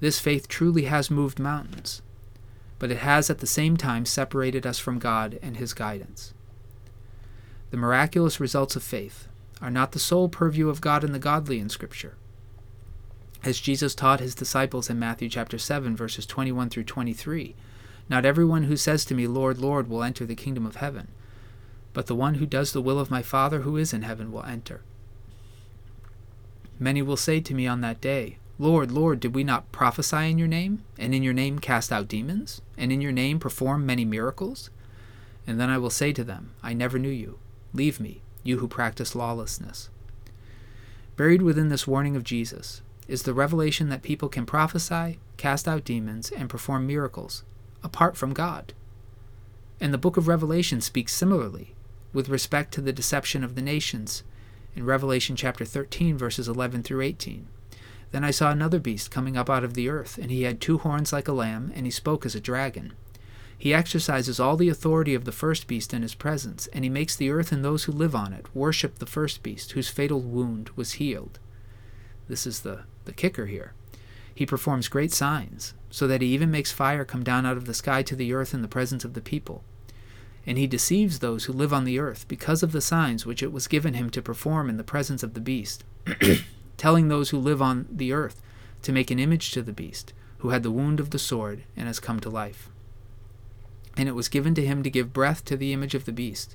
This 0.00 0.20
faith 0.20 0.48
truly 0.48 0.84
has 0.84 1.10
moved 1.10 1.38
mountains, 1.38 2.00
but 2.78 2.90
it 2.90 2.98
has 2.98 3.28
at 3.28 3.38
the 3.38 3.46
same 3.46 3.76
time 3.76 4.06
separated 4.06 4.66
us 4.66 4.78
from 4.78 4.98
God 4.98 5.38
and 5.42 5.56
His 5.56 5.74
guidance. 5.74 6.32
The 7.70 7.76
miraculous 7.76 8.40
results 8.40 8.76
of 8.76 8.82
faith 8.82 9.28
are 9.60 9.70
not 9.70 9.92
the 9.92 9.98
sole 9.98 10.28
purview 10.28 10.68
of 10.68 10.80
God 10.80 11.02
and 11.02 11.14
the 11.14 11.18
godly 11.18 11.58
in 11.58 11.68
Scripture. 11.68 12.14
As 13.44 13.60
Jesus 13.60 13.94
taught 13.94 14.20
his 14.20 14.34
disciples 14.34 14.90
in 14.90 14.98
Matthew 14.98 15.28
chapter 15.28 15.58
7 15.58 15.96
verses 15.96 16.26
21 16.26 16.70
through 16.70 16.84
23, 16.84 17.54
not 18.08 18.24
everyone 18.24 18.64
who 18.64 18.76
says 18.76 19.04
to 19.06 19.14
me, 19.14 19.26
Lord, 19.26 19.58
Lord, 19.58 19.88
will 19.88 20.02
enter 20.02 20.24
the 20.24 20.34
kingdom 20.34 20.64
of 20.64 20.76
heaven, 20.76 21.08
but 21.92 22.06
the 22.06 22.14
one 22.14 22.34
who 22.34 22.46
does 22.46 22.72
the 22.72 22.82
will 22.82 22.98
of 22.98 23.10
my 23.10 23.22
Father 23.22 23.60
who 23.60 23.76
is 23.76 23.92
in 23.92 24.02
heaven 24.02 24.32
will 24.32 24.44
enter. 24.44 24.82
Many 26.78 27.02
will 27.02 27.16
say 27.16 27.40
to 27.40 27.54
me 27.54 27.66
on 27.66 27.80
that 27.80 28.00
day, 28.00 28.38
Lord, 28.58 28.90
Lord, 28.90 29.20
did 29.20 29.34
we 29.34 29.44
not 29.44 29.70
prophesy 29.70 30.30
in 30.30 30.38
your 30.38 30.48
name, 30.48 30.84
and 30.98 31.14
in 31.14 31.22
your 31.22 31.34
name 31.34 31.58
cast 31.58 31.92
out 31.92 32.08
demons, 32.08 32.60
and 32.76 32.90
in 32.92 33.00
your 33.00 33.12
name 33.12 33.38
perform 33.38 33.86
many 33.86 34.04
miracles? 34.04 34.70
And 35.46 35.60
then 35.60 35.70
I 35.70 35.78
will 35.78 35.90
say 35.90 36.12
to 36.12 36.24
them, 36.24 36.52
I 36.62 36.72
never 36.72 36.98
knew 36.98 37.08
you. 37.08 37.38
Leave 37.72 38.00
me, 38.00 38.20
you 38.42 38.58
who 38.58 38.68
practice 38.68 39.14
lawlessness. 39.14 39.90
Buried 41.16 41.42
within 41.42 41.68
this 41.68 41.86
warning 41.86 42.16
of 42.16 42.24
Jesus 42.24 42.82
is 43.06 43.22
the 43.22 43.34
revelation 43.34 43.88
that 43.88 44.02
people 44.02 44.28
can 44.28 44.46
prophesy, 44.46 45.18
cast 45.36 45.66
out 45.66 45.84
demons, 45.84 46.30
and 46.30 46.50
perform 46.50 46.86
miracles, 46.86 47.44
apart 47.82 48.16
from 48.16 48.32
God. 48.32 48.72
And 49.80 49.92
the 49.92 49.98
book 49.98 50.16
of 50.16 50.28
Revelation 50.28 50.80
speaks 50.80 51.12
similarly 51.12 51.74
with 52.12 52.28
respect 52.28 52.72
to 52.74 52.80
the 52.80 52.92
deception 52.92 53.44
of 53.44 53.54
the 53.54 53.62
nations 53.62 54.22
in 54.74 54.84
Revelation 54.84 55.36
chapter 55.36 55.64
13, 55.64 56.16
verses 56.16 56.48
11 56.48 56.82
through 56.82 57.02
18. 57.02 57.46
Then 58.10 58.24
I 58.24 58.30
saw 58.30 58.50
another 58.50 58.80
beast 58.80 59.10
coming 59.10 59.36
up 59.36 59.50
out 59.50 59.64
of 59.64 59.74
the 59.74 59.88
earth, 59.88 60.18
and 60.18 60.30
he 60.30 60.42
had 60.42 60.60
two 60.60 60.78
horns 60.78 61.12
like 61.12 61.28
a 61.28 61.32
lamb, 61.32 61.72
and 61.74 61.84
he 61.84 61.90
spoke 61.90 62.24
as 62.24 62.34
a 62.34 62.40
dragon. 62.40 62.94
He 63.56 63.74
exercises 63.74 64.38
all 64.38 64.56
the 64.56 64.68
authority 64.68 65.14
of 65.14 65.24
the 65.24 65.32
first 65.32 65.66
beast 65.66 65.92
in 65.92 66.02
his 66.02 66.14
presence, 66.14 66.68
and 66.68 66.84
he 66.84 66.90
makes 66.90 67.16
the 67.16 67.30
earth 67.30 67.50
and 67.50 67.64
those 67.64 67.84
who 67.84 67.92
live 67.92 68.14
on 68.14 68.32
it 68.32 68.46
worship 68.54 68.98
the 68.98 69.06
first 69.06 69.42
beast, 69.42 69.72
whose 69.72 69.88
fatal 69.88 70.20
wound 70.20 70.70
was 70.76 70.92
healed. 70.92 71.38
This 72.28 72.46
is 72.46 72.60
the, 72.60 72.84
the 73.04 73.12
kicker 73.12 73.46
here. 73.46 73.72
He 74.32 74.46
performs 74.46 74.86
great 74.88 75.12
signs, 75.12 75.74
so 75.90 76.06
that 76.06 76.22
he 76.22 76.28
even 76.28 76.50
makes 76.50 76.72
fire 76.72 77.04
come 77.04 77.24
down 77.24 77.46
out 77.46 77.56
of 77.56 77.64
the 77.64 77.74
sky 77.74 78.02
to 78.02 78.16
the 78.16 78.32
earth 78.32 78.52
in 78.52 78.62
the 78.62 78.68
presence 78.68 79.04
of 79.04 79.14
the 79.14 79.20
people. 79.20 79.62
And 80.46 80.58
he 80.58 80.66
deceives 80.66 81.18
those 81.18 81.44
who 81.44 81.52
live 81.52 81.72
on 81.72 81.84
the 81.84 81.98
earth 81.98 82.26
because 82.28 82.62
of 82.62 82.72
the 82.72 82.80
signs 82.80 83.26
which 83.26 83.42
it 83.42 83.52
was 83.52 83.68
given 83.68 83.94
him 83.94 84.10
to 84.10 84.22
perform 84.22 84.70
in 84.70 84.76
the 84.76 84.84
presence 84.84 85.22
of 85.22 85.34
the 85.34 85.40
beast, 85.40 85.84
telling 86.76 87.08
those 87.08 87.30
who 87.30 87.38
live 87.38 87.60
on 87.60 87.86
the 87.90 88.12
earth 88.12 88.40
to 88.82 88.92
make 88.92 89.10
an 89.10 89.18
image 89.18 89.50
to 89.52 89.62
the 89.62 89.72
beast, 89.72 90.12
who 90.38 90.50
had 90.50 90.62
the 90.62 90.70
wound 90.70 91.00
of 91.00 91.10
the 91.10 91.18
sword 91.18 91.64
and 91.76 91.86
has 91.86 92.00
come 92.00 92.20
to 92.20 92.30
life. 92.30 92.70
And 93.96 94.08
it 94.08 94.14
was 94.14 94.28
given 94.28 94.54
to 94.54 94.64
him 94.64 94.82
to 94.82 94.90
give 94.90 95.12
breath 95.12 95.44
to 95.46 95.56
the 95.56 95.72
image 95.72 95.94
of 95.94 96.04
the 96.04 96.12
beast, 96.12 96.54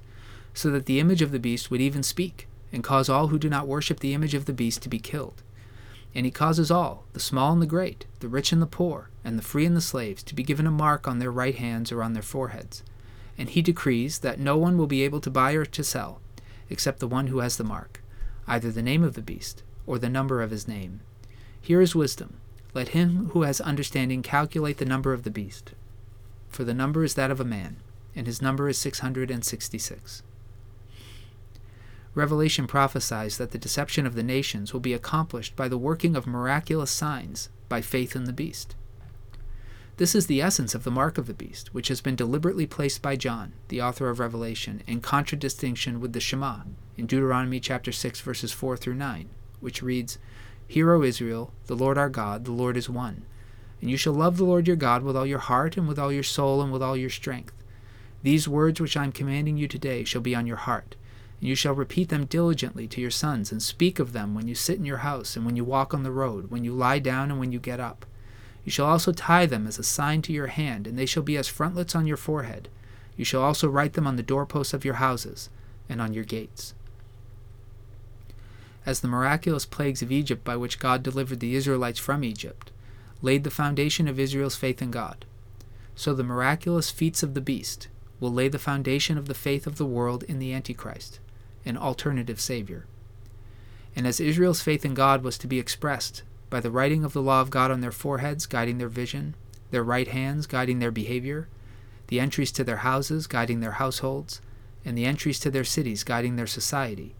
so 0.53 0.69
that 0.71 0.85
the 0.85 0.99
image 0.99 1.21
of 1.21 1.31
the 1.31 1.39
beast 1.39 1.69
would 1.69 1.81
even 1.81 2.01
speak, 2.01 2.47
and 2.71 2.83
cause 2.83 3.09
all 3.09 3.27
who 3.27 3.37
do 3.37 3.49
not 3.49 3.67
worship 3.67 3.99
the 3.99 4.13
image 4.13 4.33
of 4.33 4.45
the 4.45 4.53
beast 4.53 4.81
to 4.81 4.89
be 4.89 4.99
killed. 4.99 5.42
And 6.15 6.25
he 6.25 6.31
causes 6.31 6.69
all, 6.69 7.05
the 7.13 7.19
small 7.19 7.51
and 7.53 7.61
the 7.61 7.65
great, 7.65 8.05
the 8.19 8.27
rich 8.27 8.51
and 8.51 8.61
the 8.61 8.67
poor, 8.67 9.09
and 9.23 9.37
the 9.37 9.43
free 9.43 9.65
and 9.65 9.75
the 9.75 9.81
slaves, 9.81 10.21
to 10.23 10.35
be 10.35 10.43
given 10.43 10.67
a 10.67 10.71
mark 10.71 11.07
on 11.07 11.19
their 11.19 11.31
right 11.31 11.55
hands 11.55 11.91
or 11.91 12.03
on 12.03 12.13
their 12.13 12.21
foreheads. 12.21 12.83
And 13.37 13.49
he 13.49 13.63
decrees 13.63 14.19
that 14.19 14.39
no 14.39 14.57
one 14.57 14.77
will 14.77 14.87
be 14.87 15.01
able 15.01 15.21
to 15.21 15.31
buy 15.31 15.53
or 15.53 15.65
to 15.65 15.83
sell, 15.83 16.21
except 16.69 16.99
the 16.99 17.07
one 17.07 17.27
who 17.27 17.39
has 17.39 17.57
the 17.57 17.63
mark, 17.63 18.03
either 18.47 18.71
the 18.71 18.83
name 18.83 19.03
of 19.03 19.15
the 19.15 19.21
beast, 19.21 19.63
or 19.87 19.97
the 19.97 20.09
number 20.09 20.41
of 20.41 20.51
his 20.51 20.67
name. 20.67 21.01
Here 21.59 21.81
is 21.81 21.95
wisdom. 21.95 22.37
Let 22.75 22.89
him 22.89 23.29
who 23.29 23.43
has 23.43 23.61
understanding 23.61 24.21
calculate 24.21 24.77
the 24.77 24.85
number 24.85 25.13
of 25.13 25.23
the 25.23 25.31
beast. 25.31 25.71
For 26.49 26.63
the 26.63 26.73
number 26.73 27.03
is 27.03 27.15
that 27.15 27.31
of 27.31 27.39
a 27.39 27.45
man, 27.45 27.77
and 28.15 28.27
his 28.27 28.41
number 28.41 28.69
is 28.69 28.77
six 28.77 28.99
hundred 28.99 29.31
and 29.31 29.43
sixty 29.43 29.79
six. 29.79 30.21
Revelation 32.15 32.67
prophesies 32.67 33.37
that 33.39 33.51
the 33.51 33.57
deception 33.57 34.05
of 34.05 34.13
the 34.13 34.21
nations 34.21 34.71
will 34.71 34.79
be 34.79 34.93
accomplished 34.93 35.55
by 35.55 35.67
the 35.67 35.79
working 35.79 36.15
of 36.15 36.27
miraculous 36.27 36.91
signs 36.91 37.49
by 37.69 37.81
faith 37.81 38.15
in 38.15 38.25
the 38.25 38.33
beast. 38.33 38.75
This 39.97 40.13
is 40.13 40.27
the 40.27 40.41
essence 40.41 40.75
of 40.75 40.83
the 40.83 40.91
mark 40.91 41.17
of 41.17 41.25
the 41.25 41.33
beast, 41.33 41.73
which 41.73 41.87
has 41.87 42.01
been 42.01 42.15
deliberately 42.15 42.67
placed 42.67 43.01
by 43.01 43.15
John, 43.15 43.53
the 43.67 43.81
author 43.81 44.09
of 44.09 44.19
Revelation, 44.19 44.83
in 44.85 45.01
contradistinction 45.01 45.99
with 45.99 46.13
the 46.13 46.19
Shema 46.19 46.61
in 46.97 47.07
Deuteronomy 47.07 47.59
chapter 47.59 47.91
6 47.91 48.21
verses 48.21 48.51
4 48.51 48.77
through 48.77 48.95
9, 48.95 49.29
which 49.59 49.81
reads, 49.81 50.19
Hear, 50.67 50.93
O 50.93 51.01
Israel, 51.01 51.51
the 51.65 51.75
Lord 51.75 51.97
our 51.97 52.09
God, 52.09 52.45
the 52.45 52.51
Lord 52.51 52.77
is 52.77 52.89
one. 52.89 53.25
And 53.81 53.89
you 53.89 53.97
shall 53.97 54.13
love 54.13 54.37
the 54.37 54.45
Lord 54.45 54.67
your 54.67 54.75
God 54.75 55.03
with 55.03 55.17
all 55.17 55.25
your 55.25 55.39
heart 55.39 55.77
and 55.77 55.87
with 55.87 55.97
all 55.97 56.11
your 56.11 56.23
soul 56.23 56.61
and 56.61 56.71
with 56.71 56.83
all 56.83 56.95
your 56.95 57.09
strength. 57.09 57.53
These 58.21 58.47
words 58.47 58.79
which 58.79 58.95
I 58.95 59.03
am 59.03 59.11
commanding 59.11 59.57
you 59.57 59.67
today 59.67 60.03
shall 60.03 60.21
be 60.21 60.35
on 60.35 60.47
your 60.47 60.57
heart 60.57 60.95
and 61.43 61.49
you 61.49 61.55
shall 61.55 61.75
repeat 61.75 62.07
them 62.07 62.23
diligently 62.23 62.87
to 62.87 63.01
your 63.01 63.11
sons, 63.11 63.51
and 63.51 63.61
speak 63.61 63.99
of 63.99 64.13
them 64.13 64.33
when 64.33 64.47
you 64.47 64.55
sit 64.55 64.77
in 64.77 64.85
your 64.85 64.99
house, 64.99 65.35
and 65.35 65.45
when 65.45 65.57
you 65.57 65.65
walk 65.65 65.93
on 65.93 66.03
the 66.03 66.09
road, 66.09 66.49
when 66.49 66.63
you 66.63 66.71
lie 66.71 66.99
down, 66.99 67.29
and 67.29 67.37
when 67.37 67.51
you 67.51 67.59
get 67.59 67.81
up. 67.81 68.05
You 68.63 68.71
shall 68.71 68.85
also 68.85 69.11
tie 69.11 69.45
them 69.45 69.67
as 69.67 69.77
a 69.77 69.83
sign 69.83 70.21
to 70.21 70.31
your 70.31 70.47
hand, 70.47 70.87
and 70.87 70.97
they 70.97 71.05
shall 71.05 71.21
be 71.21 71.35
as 71.35 71.49
frontlets 71.49 71.95
on 71.95 72.07
your 72.07 72.15
forehead. 72.15 72.69
You 73.17 73.25
shall 73.25 73.41
also 73.41 73.67
write 73.67 73.91
them 73.91 74.07
on 74.07 74.15
the 74.15 74.23
doorposts 74.23 74.73
of 74.73 74.85
your 74.85 74.93
houses, 74.93 75.49
and 75.89 75.99
on 75.99 76.13
your 76.13 76.23
gates. 76.23 76.75
As 78.85 79.01
the 79.01 79.09
miraculous 79.09 79.65
plagues 79.65 80.01
of 80.01 80.13
Egypt 80.13 80.45
by 80.45 80.55
which 80.55 80.79
God 80.79 81.03
delivered 81.03 81.41
the 81.41 81.55
Israelites 81.55 81.99
from 81.99 82.23
Egypt 82.23 82.71
laid 83.21 83.43
the 83.43 83.51
foundation 83.51 84.07
of 84.07 84.17
Israel's 84.17 84.55
faith 84.55 84.81
in 84.81 84.91
God, 84.91 85.25
so 85.93 86.13
the 86.13 86.23
miraculous 86.23 86.89
feats 86.89 87.21
of 87.21 87.33
the 87.33 87.41
beast 87.41 87.89
will 88.21 88.31
lay 88.31 88.47
the 88.47 88.57
foundation 88.57 89.17
of 89.17 89.25
the 89.25 89.33
faith 89.33 89.67
of 89.67 89.77
the 89.77 89.85
world 89.85 90.23
in 90.23 90.39
the 90.39 90.53
Antichrist 90.53 91.19
an 91.65 91.77
alternative 91.77 92.39
Savior. 92.39 92.85
And 93.95 94.07
as 94.07 94.19
Israel's 94.19 94.61
faith 94.61 94.83
in 94.85 94.93
God 94.93 95.23
was 95.23 95.37
to 95.37 95.47
be 95.47 95.59
expressed 95.59 96.23
by 96.49 96.59
the 96.59 96.71
writing 96.71 97.03
of 97.03 97.13
the 97.13 97.21
law 97.21 97.41
of 97.41 97.49
God 97.49 97.71
on 97.71 97.81
their 97.81 97.91
foreheads, 97.91 98.45
guiding 98.45 98.77
their 98.77 98.89
vision, 98.89 99.35
their 99.71 99.83
right 99.83 100.07
hands 100.07 100.45
guiding 100.45 100.79
their 100.79 100.91
behavior, 100.91 101.47
the 102.07 102.19
entries 102.19 102.51
to 102.51 102.63
their 102.63 102.77
houses 102.77 103.27
guiding 103.27 103.59
their 103.59 103.73
households, 103.73 104.41
and 104.85 104.97
the 104.97 105.05
entries 105.05 105.39
to 105.39 105.49
their 105.49 105.63
cities 105.63 106.03
guiding 106.03 106.35
their 106.35 106.47
society, 106.47 107.15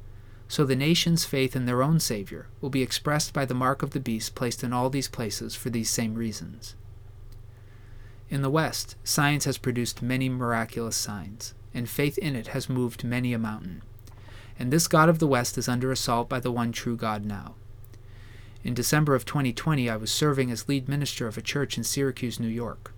so 0.47 0.65
the 0.65 0.75
nation's 0.75 1.25
faith 1.25 1.55
in 1.55 1.65
their 1.65 1.81
own 1.81 1.99
Savior 1.99 2.47
will 2.61 2.69
be 2.69 2.83
expressed 2.83 3.33
by 3.33 3.45
the 3.45 3.55
mark 3.55 3.81
of 3.81 3.91
the 3.91 3.99
beast 3.99 4.35
placed 4.35 4.63
in 4.63 4.73
all 4.73 4.89
these 4.89 5.07
places 5.07 5.55
for 5.55 5.69
these 5.69 5.89
same 5.89 6.15
reasons. 6.15 6.75
In 8.29 8.41
the 8.41 8.49
West, 8.49 8.95
science 9.03 9.45
has 9.45 9.57
produced 9.57 10.01
many 10.01 10.29
miraculous 10.29 10.95
signs, 10.95 11.53
and 11.73 11.89
faith 11.89 12.17
in 12.17 12.35
it 12.35 12.47
has 12.47 12.69
moved 12.69 13.03
many 13.03 13.33
a 13.33 13.39
mountain 13.39 13.81
and 14.57 14.71
this 14.71 14.87
God 14.87 15.09
of 15.09 15.19
the 15.19 15.27
West 15.27 15.57
is 15.57 15.67
under 15.67 15.91
assault 15.91 16.29
by 16.29 16.39
the 16.39 16.51
one 16.51 16.71
true 16.71 16.95
God 16.95 17.25
now. 17.25 17.55
In 18.63 18.73
December 18.73 19.13
of 19.13 19.25
2020, 19.25 19.89
I 19.89 19.97
was 19.97 20.11
serving 20.11 20.49
as 20.49 20.69
lead 20.69 20.87
minister 20.87 21.27
of 21.27 21.37
a 21.37 21.41
church 21.41 21.77
in 21.77 21.83
Syracuse, 21.83 22.39
New 22.39 22.47
York. 22.47 22.93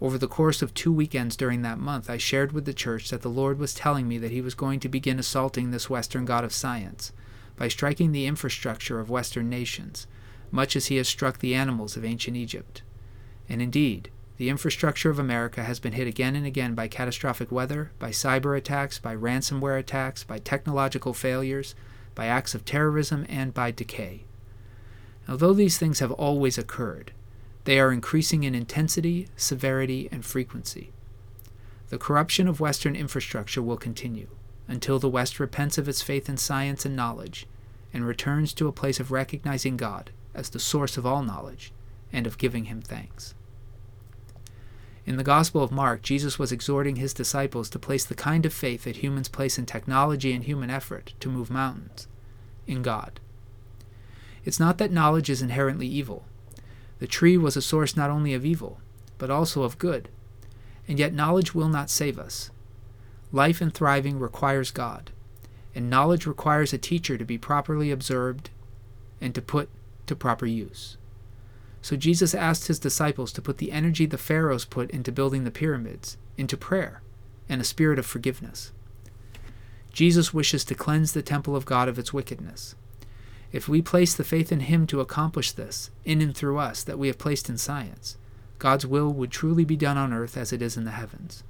Over 0.00 0.18
the 0.18 0.28
course 0.28 0.62
of 0.62 0.74
two 0.74 0.92
weekends 0.92 1.36
during 1.36 1.62
that 1.62 1.78
month, 1.78 2.08
I 2.08 2.16
shared 2.16 2.52
with 2.52 2.64
the 2.64 2.74
church 2.74 3.10
that 3.10 3.22
the 3.22 3.28
Lord 3.28 3.58
was 3.58 3.74
telling 3.74 4.08
me 4.08 4.18
that 4.18 4.30
He 4.30 4.40
was 4.40 4.54
going 4.54 4.80
to 4.80 4.88
begin 4.88 5.18
assaulting 5.18 5.70
this 5.70 5.90
Western 5.90 6.24
God 6.24 6.44
of 6.44 6.52
science 6.52 7.12
by 7.56 7.68
striking 7.68 8.12
the 8.12 8.26
infrastructure 8.26 9.00
of 9.00 9.10
Western 9.10 9.50
nations, 9.50 10.06
much 10.50 10.76
as 10.76 10.86
He 10.86 10.96
has 10.96 11.08
struck 11.08 11.38
the 11.38 11.54
animals 11.54 11.96
of 11.96 12.04
ancient 12.04 12.36
Egypt. 12.36 12.82
And 13.48 13.60
indeed, 13.60 14.10
the 14.40 14.48
infrastructure 14.48 15.10
of 15.10 15.18
America 15.18 15.64
has 15.64 15.78
been 15.78 15.92
hit 15.92 16.06
again 16.06 16.34
and 16.34 16.46
again 16.46 16.74
by 16.74 16.88
catastrophic 16.88 17.52
weather, 17.52 17.90
by 17.98 18.08
cyber 18.08 18.56
attacks, 18.56 18.98
by 18.98 19.14
ransomware 19.14 19.78
attacks, 19.78 20.24
by 20.24 20.38
technological 20.38 21.12
failures, 21.12 21.74
by 22.14 22.24
acts 22.24 22.54
of 22.54 22.64
terrorism, 22.64 23.26
and 23.28 23.52
by 23.52 23.70
decay. 23.70 24.24
Although 25.28 25.52
these 25.52 25.76
things 25.76 25.98
have 25.98 26.10
always 26.12 26.56
occurred, 26.56 27.12
they 27.64 27.78
are 27.78 27.92
increasing 27.92 28.44
in 28.44 28.54
intensity, 28.54 29.28
severity, 29.36 30.08
and 30.10 30.24
frequency. 30.24 30.90
The 31.90 31.98
corruption 31.98 32.48
of 32.48 32.60
Western 32.60 32.96
infrastructure 32.96 33.60
will 33.60 33.76
continue 33.76 34.28
until 34.66 34.98
the 34.98 35.10
West 35.10 35.38
repents 35.38 35.76
of 35.76 35.86
its 35.86 36.00
faith 36.00 36.30
in 36.30 36.38
science 36.38 36.86
and 36.86 36.96
knowledge 36.96 37.46
and 37.92 38.06
returns 38.06 38.54
to 38.54 38.68
a 38.68 38.72
place 38.72 39.00
of 39.00 39.12
recognizing 39.12 39.76
God 39.76 40.12
as 40.32 40.48
the 40.48 40.58
source 40.58 40.96
of 40.96 41.04
all 41.04 41.22
knowledge 41.22 41.74
and 42.10 42.26
of 42.26 42.38
giving 42.38 42.64
Him 42.64 42.80
thanks. 42.80 43.34
In 45.10 45.16
the 45.16 45.24
Gospel 45.24 45.64
of 45.64 45.72
Mark, 45.72 46.02
Jesus 46.02 46.38
was 46.38 46.52
exhorting 46.52 46.94
his 46.94 47.12
disciples 47.12 47.68
to 47.70 47.80
place 47.80 48.04
the 48.04 48.14
kind 48.14 48.46
of 48.46 48.54
faith 48.54 48.84
that 48.84 48.98
humans 48.98 49.28
place 49.28 49.58
in 49.58 49.66
technology 49.66 50.32
and 50.32 50.44
human 50.44 50.70
effort 50.70 51.14
to 51.18 51.28
move 51.28 51.50
mountains 51.50 52.06
in 52.68 52.80
God. 52.80 53.18
It's 54.44 54.60
not 54.60 54.78
that 54.78 54.92
knowledge 54.92 55.28
is 55.28 55.42
inherently 55.42 55.88
evil. 55.88 56.26
The 57.00 57.08
tree 57.08 57.36
was 57.36 57.56
a 57.56 57.60
source 57.60 57.96
not 57.96 58.08
only 58.08 58.34
of 58.34 58.44
evil, 58.44 58.78
but 59.18 59.30
also 59.30 59.64
of 59.64 59.78
good. 59.78 60.10
And 60.86 60.96
yet, 60.96 61.12
knowledge 61.12 61.56
will 61.56 61.68
not 61.68 61.90
save 61.90 62.16
us. 62.16 62.52
Life 63.32 63.60
and 63.60 63.74
thriving 63.74 64.20
requires 64.20 64.70
God, 64.70 65.10
and 65.74 65.90
knowledge 65.90 66.24
requires 66.24 66.72
a 66.72 66.78
teacher 66.78 67.18
to 67.18 67.24
be 67.24 67.36
properly 67.36 67.90
observed 67.90 68.50
and 69.20 69.34
to 69.34 69.42
put 69.42 69.70
to 70.06 70.14
proper 70.14 70.46
use. 70.46 70.96
So 71.82 71.96
Jesus 71.96 72.34
asked 72.34 72.66
his 72.66 72.78
disciples 72.78 73.32
to 73.32 73.42
put 73.42 73.58
the 73.58 73.72
energy 73.72 74.06
the 74.06 74.18
pharaohs 74.18 74.64
put 74.64 74.90
into 74.90 75.12
building 75.12 75.44
the 75.44 75.50
pyramids 75.50 76.16
into 76.36 76.56
prayer 76.56 77.02
and 77.48 77.60
a 77.60 77.64
spirit 77.64 77.98
of 77.98 78.06
forgiveness. 78.06 78.72
Jesus 79.92 80.32
wishes 80.32 80.64
to 80.64 80.74
cleanse 80.74 81.12
the 81.12 81.22
temple 81.22 81.56
of 81.56 81.64
God 81.64 81.88
of 81.88 81.98
its 81.98 82.12
wickedness. 82.12 82.74
If 83.52 83.68
we 83.68 83.82
place 83.82 84.14
the 84.14 84.24
faith 84.24 84.52
in 84.52 84.60
him 84.60 84.86
to 84.86 85.00
accomplish 85.00 85.52
this, 85.52 85.90
in 86.04 86.20
and 86.20 86.36
through 86.36 86.58
us, 86.58 86.84
that 86.84 86.98
we 86.98 87.08
have 87.08 87.18
placed 87.18 87.48
in 87.48 87.58
science, 87.58 88.16
God's 88.58 88.86
will 88.86 89.12
would 89.12 89.30
truly 89.30 89.64
be 89.64 89.76
done 89.76 89.96
on 89.96 90.12
earth 90.12 90.36
as 90.36 90.52
it 90.52 90.62
is 90.62 90.76
in 90.76 90.84
the 90.84 90.92
heavens. 90.92 91.42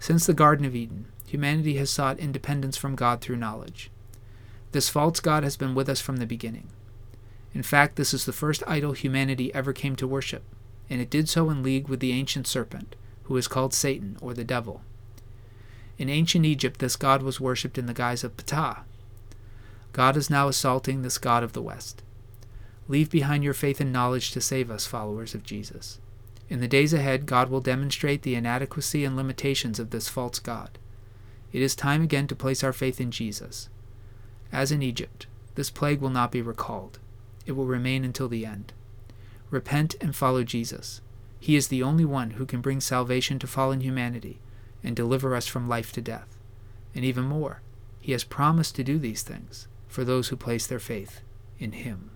Since 0.00 0.26
the 0.26 0.34
Garden 0.34 0.64
of 0.64 0.74
Eden, 0.74 1.06
humanity 1.26 1.76
has 1.76 1.90
sought 1.90 2.18
independence 2.18 2.76
from 2.76 2.96
God 2.96 3.20
through 3.20 3.36
knowledge. 3.36 3.90
This 4.72 4.88
false 4.88 5.20
God 5.20 5.44
has 5.44 5.56
been 5.56 5.74
with 5.74 5.88
us 5.88 6.00
from 6.00 6.16
the 6.16 6.26
beginning. 6.26 6.68
In 7.54 7.62
fact, 7.62 7.96
this 7.96 8.12
is 8.12 8.24
the 8.24 8.32
first 8.32 8.62
idol 8.66 8.92
humanity 8.92 9.52
ever 9.54 9.72
came 9.72 9.96
to 9.96 10.06
worship, 10.06 10.42
and 10.90 11.00
it 11.00 11.10
did 11.10 11.28
so 11.28 11.50
in 11.50 11.62
league 11.62 11.88
with 11.88 12.00
the 12.00 12.12
ancient 12.12 12.46
serpent, 12.46 12.94
who 13.24 13.36
is 13.36 13.48
called 13.48 13.74
Satan 13.74 14.16
or 14.20 14.34
the 14.34 14.44
devil. 14.44 14.82
In 15.96 16.08
ancient 16.08 16.44
Egypt, 16.44 16.78
this 16.78 16.96
god 16.96 17.22
was 17.22 17.40
worshipped 17.40 17.78
in 17.78 17.86
the 17.86 17.94
guise 17.94 18.22
of 18.22 18.36
Ptah. 18.36 18.84
God 19.92 20.16
is 20.16 20.30
now 20.30 20.48
assaulting 20.48 21.02
this 21.02 21.18
God 21.18 21.42
of 21.42 21.54
the 21.54 21.62
West. 21.62 22.02
Leave 22.86 23.10
behind 23.10 23.42
your 23.42 23.54
faith 23.54 23.80
and 23.80 23.92
knowledge 23.92 24.30
to 24.30 24.40
save 24.40 24.70
us, 24.70 24.86
followers 24.86 25.34
of 25.34 25.42
Jesus. 25.42 25.98
In 26.48 26.60
the 26.60 26.68
days 26.68 26.92
ahead, 26.92 27.26
God 27.26 27.50
will 27.50 27.60
demonstrate 27.60 28.22
the 28.22 28.34
inadequacy 28.34 29.04
and 29.04 29.16
limitations 29.16 29.78
of 29.78 29.90
this 29.90 30.08
false 30.08 30.38
God. 30.38 30.78
It 31.52 31.62
is 31.62 31.74
time 31.74 32.02
again 32.02 32.26
to 32.28 32.36
place 32.36 32.62
our 32.62 32.72
faith 32.72 33.00
in 33.00 33.10
Jesus. 33.10 33.68
As 34.52 34.70
in 34.70 34.82
Egypt, 34.82 35.26
this 35.56 35.70
plague 35.70 36.00
will 36.00 36.10
not 36.10 36.30
be 36.30 36.40
recalled 36.40 36.98
it 37.48 37.52
will 37.56 37.66
remain 37.66 38.04
until 38.04 38.28
the 38.28 38.44
end. 38.44 38.72
Repent 39.50 39.94
and 40.00 40.14
follow 40.14 40.44
Jesus. 40.44 41.00
He 41.40 41.56
is 41.56 41.68
the 41.68 41.82
only 41.82 42.04
one 42.04 42.32
who 42.32 42.44
can 42.44 42.60
bring 42.60 42.80
salvation 42.80 43.38
to 43.38 43.46
fallen 43.46 43.80
humanity 43.80 44.38
and 44.84 44.94
deliver 44.94 45.34
us 45.34 45.46
from 45.46 45.68
life 45.68 45.90
to 45.92 46.02
death. 46.02 46.36
And 46.94 47.04
even 47.04 47.24
more, 47.24 47.62
he 48.00 48.12
has 48.12 48.22
promised 48.22 48.76
to 48.76 48.84
do 48.84 48.98
these 48.98 49.22
things 49.22 49.66
for 49.88 50.04
those 50.04 50.28
who 50.28 50.36
place 50.36 50.66
their 50.66 50.78
faith 50.78 51.20
in 51.58 51.72
him. 51.72 52.07